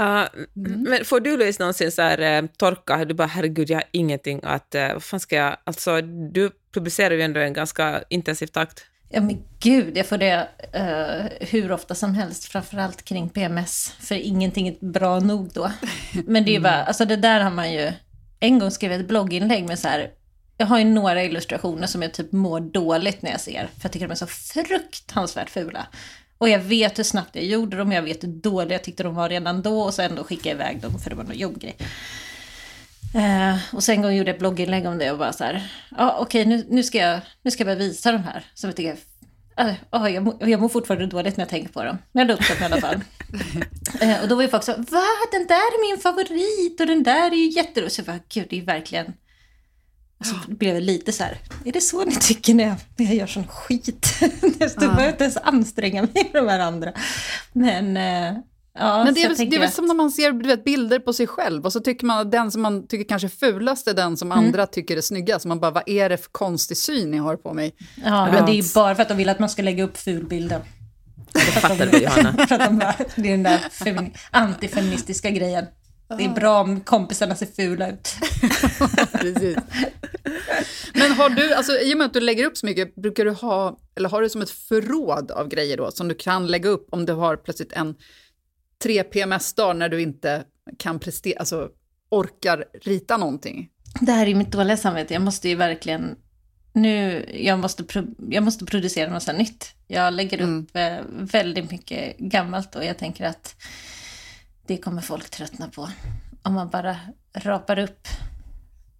[0.01, 3.84] Ja, Men får du Louise någonsin så här, eh, torka, du bara herregud, jag har
[3.90, 8.46] ingenting att, eh, vad fan ska jag, alltså du publicerar ju ändå en ganska intensiv
[8.46, 8.84] takt.
[9.11, 13.94] Ja men gud, jag får det uh, hur ofta som helst, framförallt kring PMS.
[14.01, 15.72] För ingenting är bra nog då.
[16.26, 17.92] Men det är ju bara, alltså det där har man ju...
[18.40, 20.11] En gång skrev jag ett blogginlägg med så här,
[20.57, 23.68] jag har ju några illustrationer som jag typ mår dåligt när jag ser.
[23.74, 25.86] För jag tycker de är så fruktansvärt fula.
[26.39, 29.14] Och jag vet hur snabbt jag gjorde dem, jag vet hur dåliga jag tyckte de
[29.14, 31.76] var redan då och så ändå skickade jag iväg dem för det var någon jobbgrej.
[33.14, 35.72] Uh, och sen en gång gjorde jag ett blogginlägg om det och bara så här,
[35.97, 38.45] ja okej okay, nu, nu, ska jag, nu ska jag börja visa de här.
[38.55, 38.97] Som jag tycker,
[39.61, 41.99] uh, uh, jag, mår, jag mår fortfarande dåligt när jag tänker på dem.
[42.12, 42.97] Men jag la upp dem i alla fall.
[44.03, 47.03] uh, och då var ju folk så, va den där är min favorit och den
[47.03, 47.93] där är ju jätterolig.
[47.93, 49.12] Så jag bara, gud det är verkligen
[50.20, 53.06] och så blev jag lite så här, är det så ni tycker när jag, när
[53.06, 54.06] jag gör sån skit?
[54.58, 55.08] jag behöver ja.
[55.08, 56.92] inte ens anstränga mig med de här andra.
[57.52, 58.40] Men, eh,
[58.78, 61.12] ja, Men det är, väl, det är väl som när man ser vet, bilder på
[61.12, 63.94] sig själv och så tycker man att den som man tycker kanske är fulast är
[63.94, 64.44] den som mm.
[64.44, 65.46] andra tycker är snyggast.
[65.46, 67.74] Man bara, vad är det för konstig syn ni har på mig?
[68.04, 69.98] Ja, men det är ju bara för att de vill att man ska lägga upp
[69.98, 70.60] fulbilden.
[71.32, 72.32] Det fattar du Johanna.
[72.48, 73.60] för att de bara, det är den där
[74.30, 75.66] antifeministiska grejen.
[76.16, 78.09] Det är bra om kompisarna ser fula ut.
[79.12, 79.56] Precis.
[80.94, 83.30] Men har du, alltså, i och med att du lägger upp så mycket, brukar du
[83.30, 86.88] ha, eller har du som ett förråd av grejer då, som du kan lägga upp
[86.90, 87.94] om du har plötsligt en
[88.82, 90.44] tre PMS-dag när du inte
[90.78, 91.68] kan prestera, alltså
[92.11, 93.68] orkar rita någonting?
[94.00, 96.16] Det här är mitt dåliga samvete, jag måste ju verkligen
[96.72, 97.84] nu, jag måste,
[98.30, 99.74] jag måste producera massa nytt.
[99.86, 101.26] Jag lägger upp mm.
[101.26, 103.56] väldigt mycket gammalt och jag tänker att
[104.68, 105.88] det kommer folk tröttna på.
[106.42, 106.96] Om man bara
[107.34, 108.08] rapar upp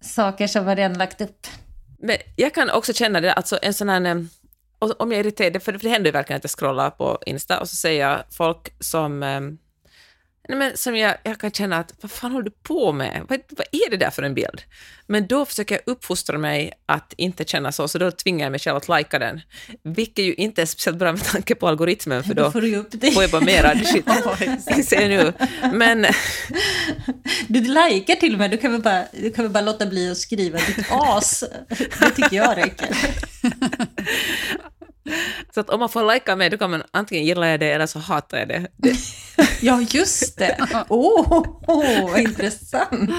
[0.01, 1.47] saker som man redan lagt upp.
[1.99, 4.29] Men jag kan också känna det, alltså en sån här, ehm,
[4.79, 7.69] om jag är irriterad, för det händer ju verkligen att jag scrollar på Insta och
[7.69, 9.41] så ser jag folk som eh,
[10.49, 13.25] Nej, men som jag, jag kan känna att, vad fan håller du på med?
[13.29, 14.61] Vad, vad är det där för en bild?
[15.07, 18.59] Men då försöker jag uppfostra mig att inte känna så, så då tvingar jag mig
[18.59, 19.41] själv att lajka den.
[19.83, 22.75] Vilket ju inte är speciellt bra med tanke på algoritmen, för då, då får, du
[22.75, 23.11] upp det.
[23.11, 24.05] får jag bara mera shit.
[24.85, 25.33] ser nu.
[25.73, 26.05] Men...
[27.47, 30.11] Du likar till och med, du kan, väl bara, du kan väl bara låta bli
[30.11, 31.43] att skriva ditt as.
[31.99, 32.97] Det tycker jag räcker.
[35.53, 37.85] Så att om man får lajka mig, då kan man antingen gilla jag det eller
[37.85, 38.67] så hatar jag det.
[38.77, 38.95] det.
[39.61, 40.57] ja, just det.
[40.89, 43.09] Åh, oh, oh, intressant.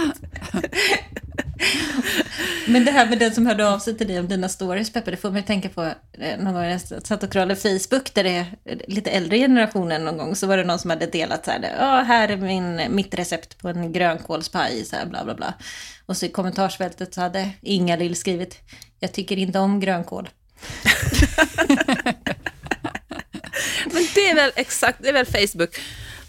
[2.67, 5.11] Men det här med den som hörde av sig till dig om dina stories, Peppe,
[5.11, 5.83] det får mig att tänka på
[6.13, 8.47] eh, någon gång jag satt och scrollade Facebook, där det är
[8.87, 12.03] lite äldre generationen någon gång, så var det någon som hade delat så här, ja,
[12.03, 15.55] här är min, mitt recept på en grönkålspaj, så här, bla bla bla.
[16.07, 18.59] Och så i kommentarsfältet så hade Inga-Lill skrivit,
[19.01, 20.29] jag tycker inte om grönkål.
[23.93, 25.81] men det är väl exakt, det är väl Facebook.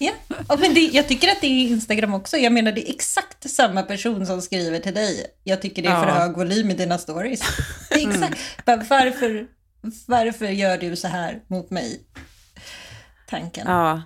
[0.01, 0.13] Ja,
[0.59, 2.37] men det, jag tycker att det är Instagram också.
[2.37, 5.25] Jag menar, det är exakt samma person som skriver till dig.
[5.43, 6.13] Jag tycker det är för ja.
[6.13, 7.41] hög volym i dina stories.
[7.89, 8.37] Det är exakt.
[8.65, 8.85] Mm.
[8.89, 9.47] Varför,
[10.05, 12.01] varför gör du så här mot mig?
[13.29, 13.67] Tanken.
[13.67, 14.01] Ja.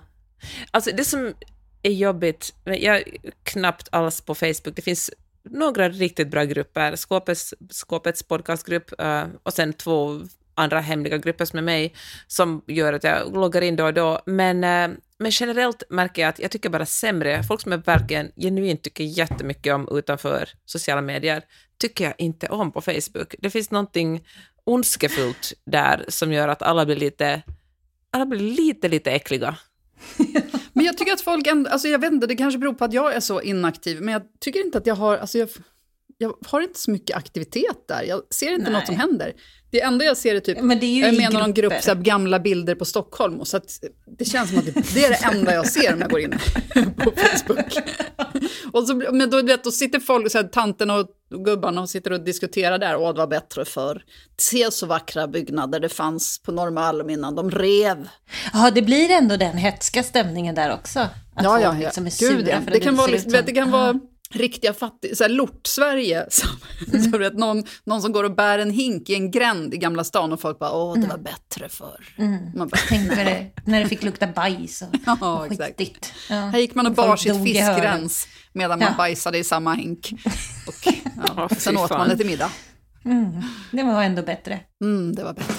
[0.70, 1.34] Alltså det som
[1.82, 3.04] är jobbigt, jag är
[3.42, 4.76] knappt alls på Facebook.
[4.76, 5.10] Det finns
[5.50, 10.20] några riktigt bra grupper, Skåpets, Skåpets podcastgrupp eh, och sen två
[10.54, 11.94] andra hemliga grupper som är mig,
[12.26, 14.20] som gör att jag loggar in då och då.
[14.26, 18.32] Men, eh, men generellt märker jag att jag tycker bara sämre, folk som jag verkligen
[18.36, 21.42] genuint tycker jättemycket om utanför sociala medier,
[21.78, 23.34] tycker jag inte om på Facebook.
[23.38, 24.26] Det finns någonting
[24.64, 27.42] ondskefullt där som gör att alla blir lite,
[28.10, 29.56] alla blir lite, lite äckliga.
[30.72, 32.92] Men jag tycker att folk ändå, alltså jag vet inte, det kanske beror på att
[32.92, 35.48] jag är så inaktiv, men jag tycker inte att jag har, alltså jag,
[36.18, 38.02] jag har inte så mycket aktivitet där.
[38.02, 38.72] Jag ser inte Nej.
[38.72, 39.32] något som händer.
[39.76, 41.90] Det enda jag ser är typ, men det är ju jag menar någon grupp så
[41.90, 43.40] här, gamla bilder på Stockholm.
[43.40, 43.80] Och så att
[44.18, 46.30] det känns som att det, det, är det enda jag ser om jag går in
[46.96, 47.78] på Facebook.
[48.72, 51.08] och så, men då, vet, då sitter folk, så här, tanten och
[51.44, 52.96] gubbarna och sitter och diskuterar där.
[52.96, 54.02] Åh, det var bättre för
[54.38, 58.08] Se så vackra byggnader det fanns på Norrmalm innan de rev.
[58.52, 61.00] Ja, det blir ändå den hetska stämningen där också.
[61.00, 61.10] Att
[61.44, 61.78] ja, ja, ja.
[61.78, 62.60] Liksom är Gud, ja.
[62.60, 64.00] För det, det kan vara, liksom, det kan vara
[64.30, 66.26] riktiga fattiga, såhär lort-Sverige.
[66.30, 66.48] Som,
[66.88, 67.12] mm.
[67.12, 70.04] så vet, någon, någon som går och bär en hink i en gränd i Gamla
[70.04, 71.22] stan och folk bara åh det var mm.
[71.22, 72.14] bättre förr.
[72.18, 72.38] Mm.
[72.54, 74.88] Man bara, Tänk när det, när det fick lukta bajs och,
[75.20, 76.12] ja, och skitigt.
[76.30, 76.34] Ja.
[76.34, 78.94] Här gick man och bar sitt fiskrens medan man ja.
[78.96, 80.12] bajsade i samma hink.
[80.66, 80.94] Och,
[81.36, 82.50] ja, sen åt man det till middag.
[83.04, 83.42] Mm.
[83.70, 84.60] Det var ändå bättre.
[84.84, 85.54] Mm, det var bättre.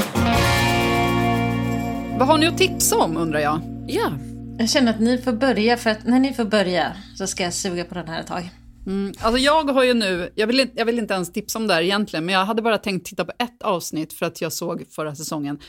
[2.19, 3.61] Vad har ni att tipsa om undrar jag?
[3.87, 4.11] Ja,
[4.59, 7.53] jag känner att ni får börja, för att när ni får börja så ska jag
[7.53, 8.49] suga på den här ett tag.
[8.87, 9.13] Mm.
[9.19, 11.81] Alltså jag har ju nu, jag vill, jag vill inte ens tipsa om det här
[11.81, 15.15] egentligen, men jag hade bara tänkt titta på ett avsnitt för att jag såg förra
[15.15, 15.59] säsongen.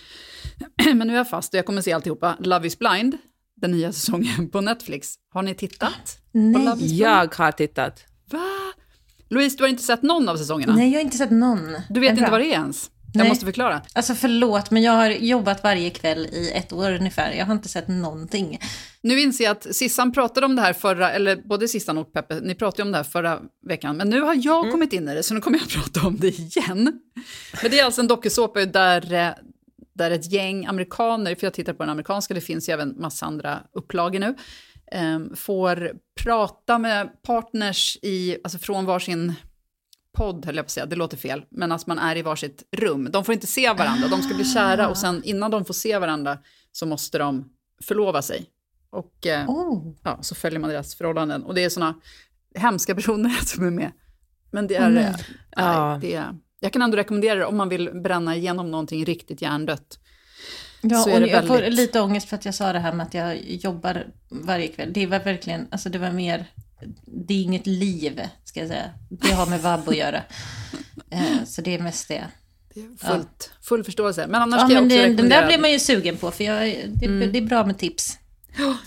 [0.95, 2.37] men nu är jag fast och jag kommer se alltihopa.
[2.41, 3.19] Love is blind,
[3.61, 5.15] den nya säsongen på Netflix.
[5.35, 6.19] Har ni tittat?
[6.33, 6.99] Nej.
[6.99, 8.05] Jag har tittat.
[8.31, 8.73] Va?
[9.31, 10.75] Louise, du har inte sett någon av säsongerna?
[10.75, 11.77] Nej, jag har inte sett någon.
[11.89, 12.91] Du vet inte vad det är ens?
[13.13, 13.29] Jag Nej.
[13.29, 13.83] måste förklara.
[13.93, 17.33] Alltså förlåt, men jag har jobbat varje kväll i ett år ungefär.
[17.33, 18.59] Jag har inte sett någonting.
[19.01, 22.41] Nu inser jag att Sissan pratade om det här förra, eller både Sissan och Peppe,
[22.41, 25.23] ni pratade om det här förra veckan, men nu har jag kommit in i det,
[25.23, 27.01] så nu kommer jag att prata om det igen.
[27.63, 29.31] Men det är alltså en dokusåpa där, eh,
[29.95, 33.27] där ett gäng amerikaner, för jag tittar på den amerikanska, det finns ju även massa
[33.27, 34.35] andra upplagor nu,
[34.93, 35.93] eh, får
[36.23, 39.35] prata med partners i, alltså från varsin
[40.17, 42.63] podd, höll jag på att säga, det låter fel, men alltså man är i varsitt
[42.77, 43.09] rum.
[43.13, 45.99] De får inte se varandra, de ska bli kära och sen innan de får se
[45.99, 46.39] varandra
[46.73, 47.49] så måste de
[47.83, 48.47] förlova sig.
[48.91, 49.95] Och eh, Oh.
[50.03, 51.43] ja, så följer man deras förhållanden.
[51.43, 51.95] Och det är såna
[52.55, 53.93] hemska personer som är med.
[54.51, 54.87] Men det är...
[54.91, 55.05] Mm.
[55.05, 55.15] eh,
[55.51, 55.99] Ja.
[56.01, 59.99] det är jag kan ändå rekommendera det om man vill bränna igenom någonting riktigt hjärndött.
[60.83, 63.07] Ja, och det jag får väldigt- lite ångest för att jag sa det här med
[63.07, 64.93] att jag jobbar varje kväll.
[64.93, 66.47] Det var verkligen, alltså det var mer,
[67.07, 68.91] det är inget liv, ska jag säga.
[69.11, 70.23] Det har med vab att göra.
[71.11, 72.25] Eh, Så det är mest det.
[72.75, 74.27] Det är fullt, Full förståelse.
[74.27, 75.41] Men annars Ja, kan jag också det, den rekommendera...
[75.41, 77.33] där blir man ju sugen på, för jag, det, Mm.
[77.33, 78.19] det är bra med tips.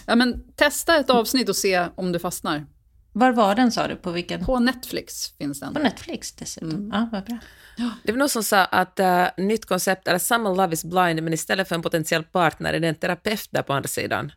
[0.06, 2.66] ja, men testa ett avsnitt och se om du fastnar.
[3.14, 3.96] Var var den sa du?
[3.96, 4.46] På vilken?
[4.46, 5.74] På Netflix finns den.
[5.74, 6.90] På Netflix dessutom.
[6.94, 7.38] Ja, vad bra.
[8.04, 11.34] Det var någon som sa att uh, nytt koncept är samma Love is blind, men
[11.34, 14.32] istället för en potentiell partner är det en terapeut där på andra sidan.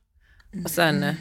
[0.64, 1.14] Och sen eh,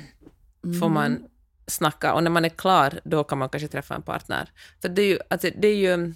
[0.79, 1.19] får man
[1.67, 4.49] snacka, och när man är klar, då kan man kanske träffa en partner.
[4.81, 6.13] För det är ju, alltså, det är ju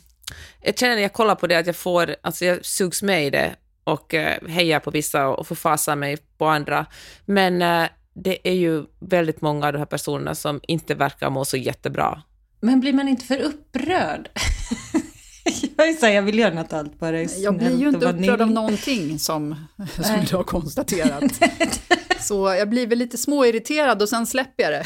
[0.61, 3.29] jag känner när jag kollar på det att jag får, alltså jag sugs med i
[3.29, 6.85] det och eh, hejar på vissa och förfasar mig på andra.
[7.25, 11.45] Men eh, det är ju väldigt många av de här personerna som inte verkar må
[11.45, 12.21] så jättebra.
[12.59, 14.29] Men blir man inte för upprörd?
[15.77, 18.05] jag är så här, jag vill göra något allt bara är Jag blir ju inte
[18.05, 19.55] upprörd av någonting som,
[19.95, 21.23] som du har konstaterat.
[22.19, 24.85] Så jag blir väl lite småirriterad och sen släpper jag det.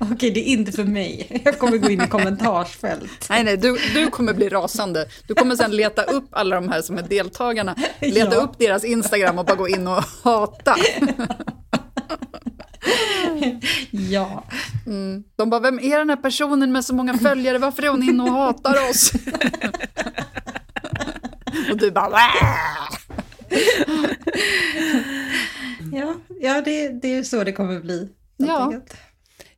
[0.00, 1.42] Okej, det är inte för mig.
[1.44, 3.26] Jag kommer gå in i kommentarsfält.
[3.30, 5.06] Nej, nej, du, du kommer bli rasande.
[5.26, 8.40] Du kommer sen leta upp alla de här som är deltagarna, leta Ja.
[8.40, 10.76] upp deras Instagram och bara gå in och hata.
[13.90, 14.44] Ja.
[15.36, 17.58] De bara, vem är den här personen med så många följare?
[17.58, 19.12] Varför är hon inne och hatar oss?
[21.70, 22.20] och du bara!
[25.92, 28.08] Ja, ja det, det är så det kommer bli.
[28.36, 28.64] Ja.
[28.64, 28.96] enkelt.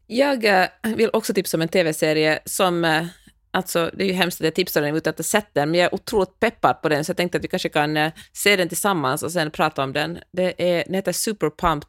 [0.07, 3.07] Jag vill också tipsa om en tv-serie som, eh,
[3.51, 5.81] alltså det är ju hemskt att jag tipsar den utan att ha sett den, men
[5.81, 8.57] jag är otroligt peppad på den, så jag tänkte att vi kanske kan eh, se
[8.57, 10.19] den tillsammans och sen prata om den.
[10.33, 11.89] Det är, den heter Super Pumped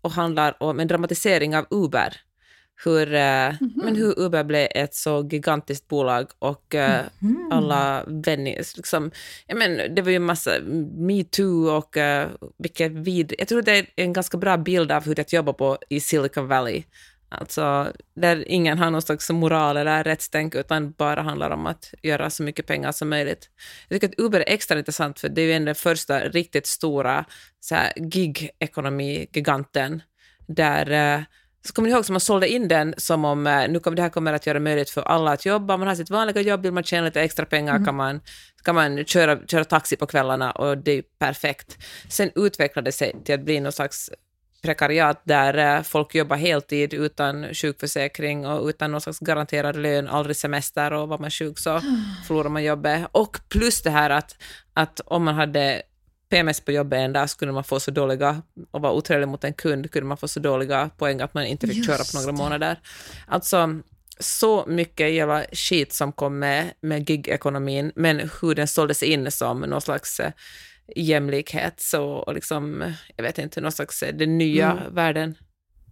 [0.00, 2.16] och handlar om en dramatisering av Uber.
[2.84, 7.04] Hur, eh, men hur Uber blev ett så gigantiskt bolag och eh,
[7.50, 9.10] alla vänner, liksom,
[9.54, 10.50] men, det var ju en massa
[10.96, 12.26] metoo och uh,
[12.58, 13.34] vilket vid...
[13.38, 15.78] Jag tror det är en ganska bra bild av hur det är att jobba på
[15.88, 16.84] i Silicon Valley.
[17.30, 22.30] Alltså, där ingen har någon slags moral eller rättstänk, utan bara handlar om att göra
[22.30, 23.50] så mycket pengar som möjligt.
[23.88, 26.66] Jag tycker att Uber är extra intressant, för det är ju en den första riktigt
[26.66, 27.24] stora
[27.96, 30.02] gig-ekonomi-giganten,
[30.46, 31.22] där eh,
[31.66, 34.02] så kommer ni ihåg som man sålde in den som om eh, nu kommer det
[34.02, 36.72] här kommer att göra möjligt för alla att jobba, man har sitt vanliga jobb, vill
[36.72, 38.20] man tjäna lite extra pengar kan man,
[38.64, 41.78] kan man köra, köra taxi på kvällarna och det är ju perfekt.
[42.08, 44.10] Sen utvecklade det sig till att bli någon slags
[44.62, 50.36] prekariat där eh, folk jobbar heltid utan sjukförsäkring och utan någon slags garanterad lön, aldrig
[50.36, 51.80] semester och var man sjuk så
[52.26, 53.06] förlorar man jobbet.
[53.12, 54.36] Och plus det här att,
[54.74, 55.82] att om man hade
[56.30, 59.52] PMS på jobbet en dag skulle man få så dåliga, och vara otrevlig mot en
[59.54, 62.80] kund, kunde man få så dåliga poäng att man inte fick köra på några månader.
[63.26, 63.80] Alltså,
[64.20, 69.60] så mycket jävla skit som kom med, med gig-ekonomin, men hur den såldes in som
[69.60, 70.32] någon slags eh,
[70.96, 75.34] jämlikhet, så och liksom, jag vet inte, någon slags eh, den nya världen.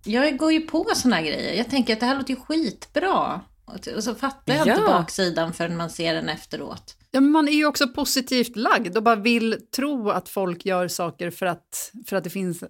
[0.05, 1.55] Jag går ju på såna här grejer.
[1.55, 3.41] Jag tänker att det här låter ju skitbra.
[3.65, 4.87] Och så fattar jag inte Ja.
[4.99, 6.97] baksidan förrän man ser den efteråt.
[7.11, 10.89] Ja, men man är ju också positivt lagd och bara vill tro att folk gör
[10.89, 12.65] saker för att, för att det finns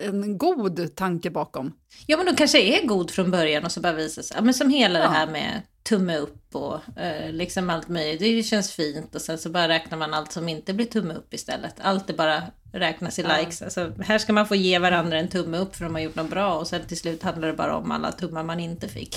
[0.00, 1.72] en god tanke bakom.
[2.06, 4.36] Ja, men de kanske är god från början och så bara visar sig.
[4.36, 5.04] Ja, men som hela Ja.
[5.04, 8.20] det här med tumme upp och eh, liksom allt möjligt.
[8.20, 11.34] Det känns fint och sen så bara räknar man allt som inte blir tumme upp
[11.34, 11.74] istället.
[11.80, 13.62] Allt är bara räknas i likes.
[13.62, 16.30] Alltså, här ska man få ge varandra en tumme upp för de har gjort något
[16.30, 19.16] bra och sen till slut handlar det bara om alla tummar man inte fick.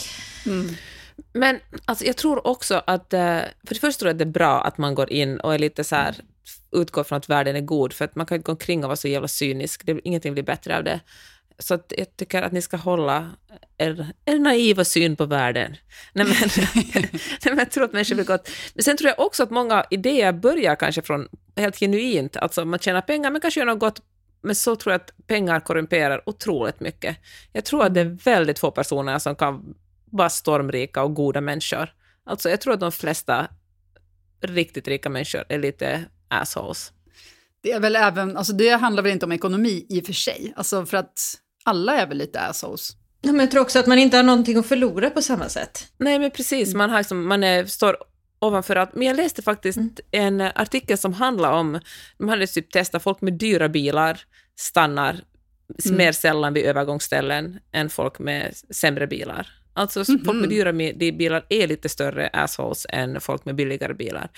[1.34, 3.20] Men alltså, jag tror också att, eh,
[3.68, 5.60] för det första tror jag att det är bra att man går in och är
[5.60, 6.16] lite så här,
[6.72, 8.98] utgår från att världen är god, för att man kan inte gå omkring och vara
[8.98, 11.00] så jävla cynisk, det, ingenting blir bättre av det.
[11.60, 13.32] Så att jag tycker att ni ska hålla
[13.78, 15.76] er, er naiva syn på världen.
[16.14, 16.50] Nej, men,
[16.94, 18.50] nej, men jag tror att människor blir gott.
[18.74, 22.80] Men sen tror jag också att många idéer börjar kanske från helt genuint, alltså man
[22.80, 24.02] tjänar pengar men kanske gör något gott
[24.42, 27.18] men så tror jag att pengar korrumperar otroligt mycket.
[27.54, 31.94] Jag tror att det är väldigt få personer som kan vara stormrika och goda människor.
[32.26, 33.48] Alltså jag tror att de flesta
[34.42, 36.94] riktigt rika människor är lite assholes.
[37.62, 40.54] Det, är väl även, alltså det handlar väl inte om ekonomi i och för sig,
[40.56, 41.40] alltså för att
[41.70, 42.92] alla är väl lite assholes.
[43.22, 45.88] Ja, men jag tror också att man inte har någonting att förlora på samma sätt.
[45.98, 46.74] Nej, men precis.
[46.74, 47.98] Man, har liksom, man är, står
[48.40, 48.96] ovanför allt.
[48.96, 49.92] Men jag läste faktiskt Mm.
[50.12, 51.80] en artikel som handlar om,
[52.18, 54.20] de hade typ testat folk med dyra bilar
[54.60, 55.22] stannar
[55.86, 55.98] Mm.
[55.98, 59.48] mer sällan vid övergångsställen än folk med sämre bilar.
[59.74, 60.38] Alltså folk Mhm.
[60.40, 64.30] med dyra mi- de bilar är lite större assholes än folk med billigare bilar.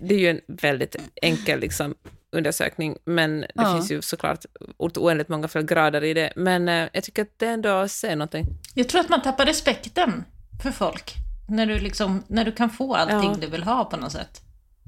[0.00, 1.94] Det är ju en väldigt enkel liksom,
[2.34, 3.74] undersökning, men det Ja.
[3.74, 4.44] finns ju såklart
[4.78, 6.32] oändligt många fler grader i det.
[6.36, 8.44] Men eh, jag tycker att det ändå säger någonting.
[8.74, 10.24] Jag tror att man tappar respekten
[10.62, 11.12] för folk.
[11.48, 13.36] När du, liksom, när du kan få allting Ja.
[13.40, 14.40] du vill ha på något sätt.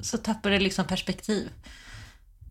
[0.03, 1.49] Så tappar det liksom perspektiv.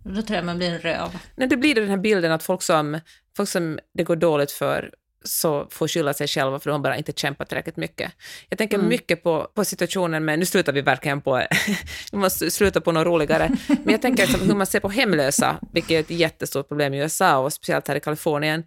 [0.03, 1.17] Då tror jag man blir en röv.
[1.35, 2.99] Nej, det blir den här bilden att folk som,
[3.37, 4.93] folk som det går dåligt för
[5.26, 8.11] så får skylla sig själva för de bara inte kämpat tillräckligt mycket.
[8.49, 11.41] Jag tänker mycket på, på situationen med, nu slutar vi verkligen på,
[12.11, 15.59] vi måste sluta på något roligare, men jag tänker liksom hur man ser på hemlösa,
[15.73, 18.63] vilket är ett jättestort problem i USA och speciellt här i Kalifornien.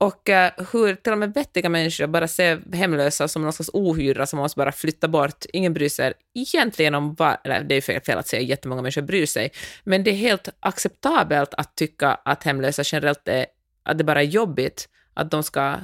[0.00, 4.26] Och eh, hur till och med vettiga människor bara ser hemlösa som någon slags ohyra
[4.26, 5.44] som man måste bara flytta bort.
[5.52, 9.02] Ingen bryr sig egentligen om vad, eller det är fel, fel att säga jättemånga människor
[9.02, 9.50] bryr sig,
[9.84, 13.46] men det är helt acceptabelt att tycka att hemlösa generellt är,
[13.82, 15.76] att det bara är jobbigt, att de ska,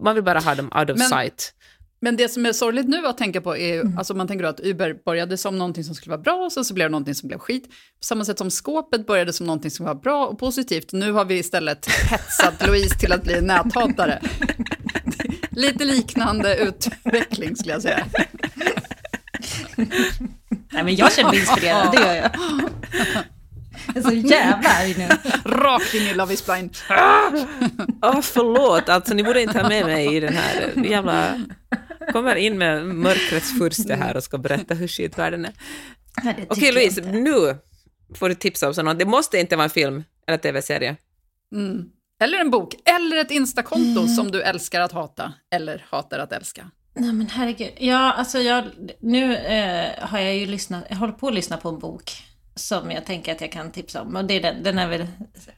[0.00, 1.54] man vill bara ha dem out of Men- sight.
[2.02, 4.48] Men det som är sorgligt nu att tänka på är ju, alltså man tänker då
[4.48, 7.14] att Uber började som någonting som skulle vara bra och sen så blev det någonting
[7.14, 7.64] som blev skit.
[7.68, 10.92] På samma sätt som skåpet började som någonting som var bra och positivt.
[10.92, 14.22] Nu har vi istället hetsat Louise till att bli näthatare.
[15.50, 18.06] Lite liknande utveckling skulle jag säga.
[20.70, 22.30] Nej men jag känner mig inspirerad, det gör jag.
[23.86, 25.08] Jag är så jävla arg nu.
[25.44, 26.76] Rakt in i Love is blind.
[28.02, 31.40] Åh, förlåt, alltså ni borde inte ha med mig i den här jävla...
[32.12, 35.52] Kommer in med mörkrets furste här och ska berätta hur skit världen är.
[36.48, 37.56] Okej jag Louise, nu
[38.14, 38.98] får du tipsa om sånt.
[38.98, 40.96] Det måste inte vara en film eller tv-serie.
[42.20, 46.70] Eller en bok, eller ett Instakonto som du älskar att hata, eller hatar att älska.
[46.94, 47.70] Nej men herregud.
[47.78, 48.64] Ja, alltså jag,
[49.00, 52.12] nu eh, har jag ju lyssnat, jag håller på att lyssna på en bok
[52.60, 54.16] som jag tänker att jag kan tipsa om.
[54.16, 55.06] Och det är den, den är väl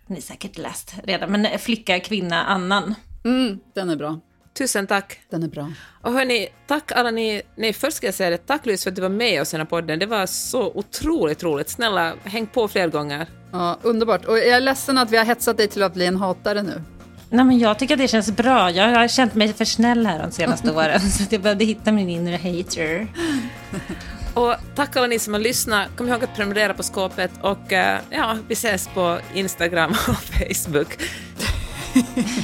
[0.07, 2.95] ni säkert läst redan, men Flicka, kvinna, annan.
[3.25, 4.21] Mm, den är bra.
[4.59, 5.21] Tusen tack.
[5.31, 5.73] Den är bra.
[6.03, 7.43] Och hörni, tack alla ni...
[7.57, 8.39] Nej, först ska jag säga det.
[8.39, 9.99] Tack Louise för att du var med oss i den här podden.
[9.99, 11.69] Det var så otroligt roligt.
[11.71, 13.27] Snälla, häng på fler gånger.
[13.53, 14.25] Ja, underbart.
[14.25, 16.83] Och jag är ledsen att vi har hetsat dig till att bli en hatare nu.
[17.31, 18.71] Nej men jag tycker att det känns bra.
[18.71, 21.01] Jag har känt mig för snäll här de senaste åren.
[21.01, 23.07] Så att jag behövde hitta min inre hater.
[24.35, 25.89] Och tack alla ni som har lyssnat.
[25.97, 30.89] Kom ihåg att prenumerera på skåpet och eh, ja, vi ses på Instagram och Facebook.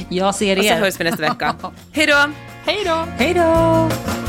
[0.09, 0.79] Jag ser Och så er.
[0.79, 1.55] hörs vi nästa vecka.
[1.91, 2.31] Hej då!
[2.65, 3.05] Hej då!
[3.17, 4.28] Hej då!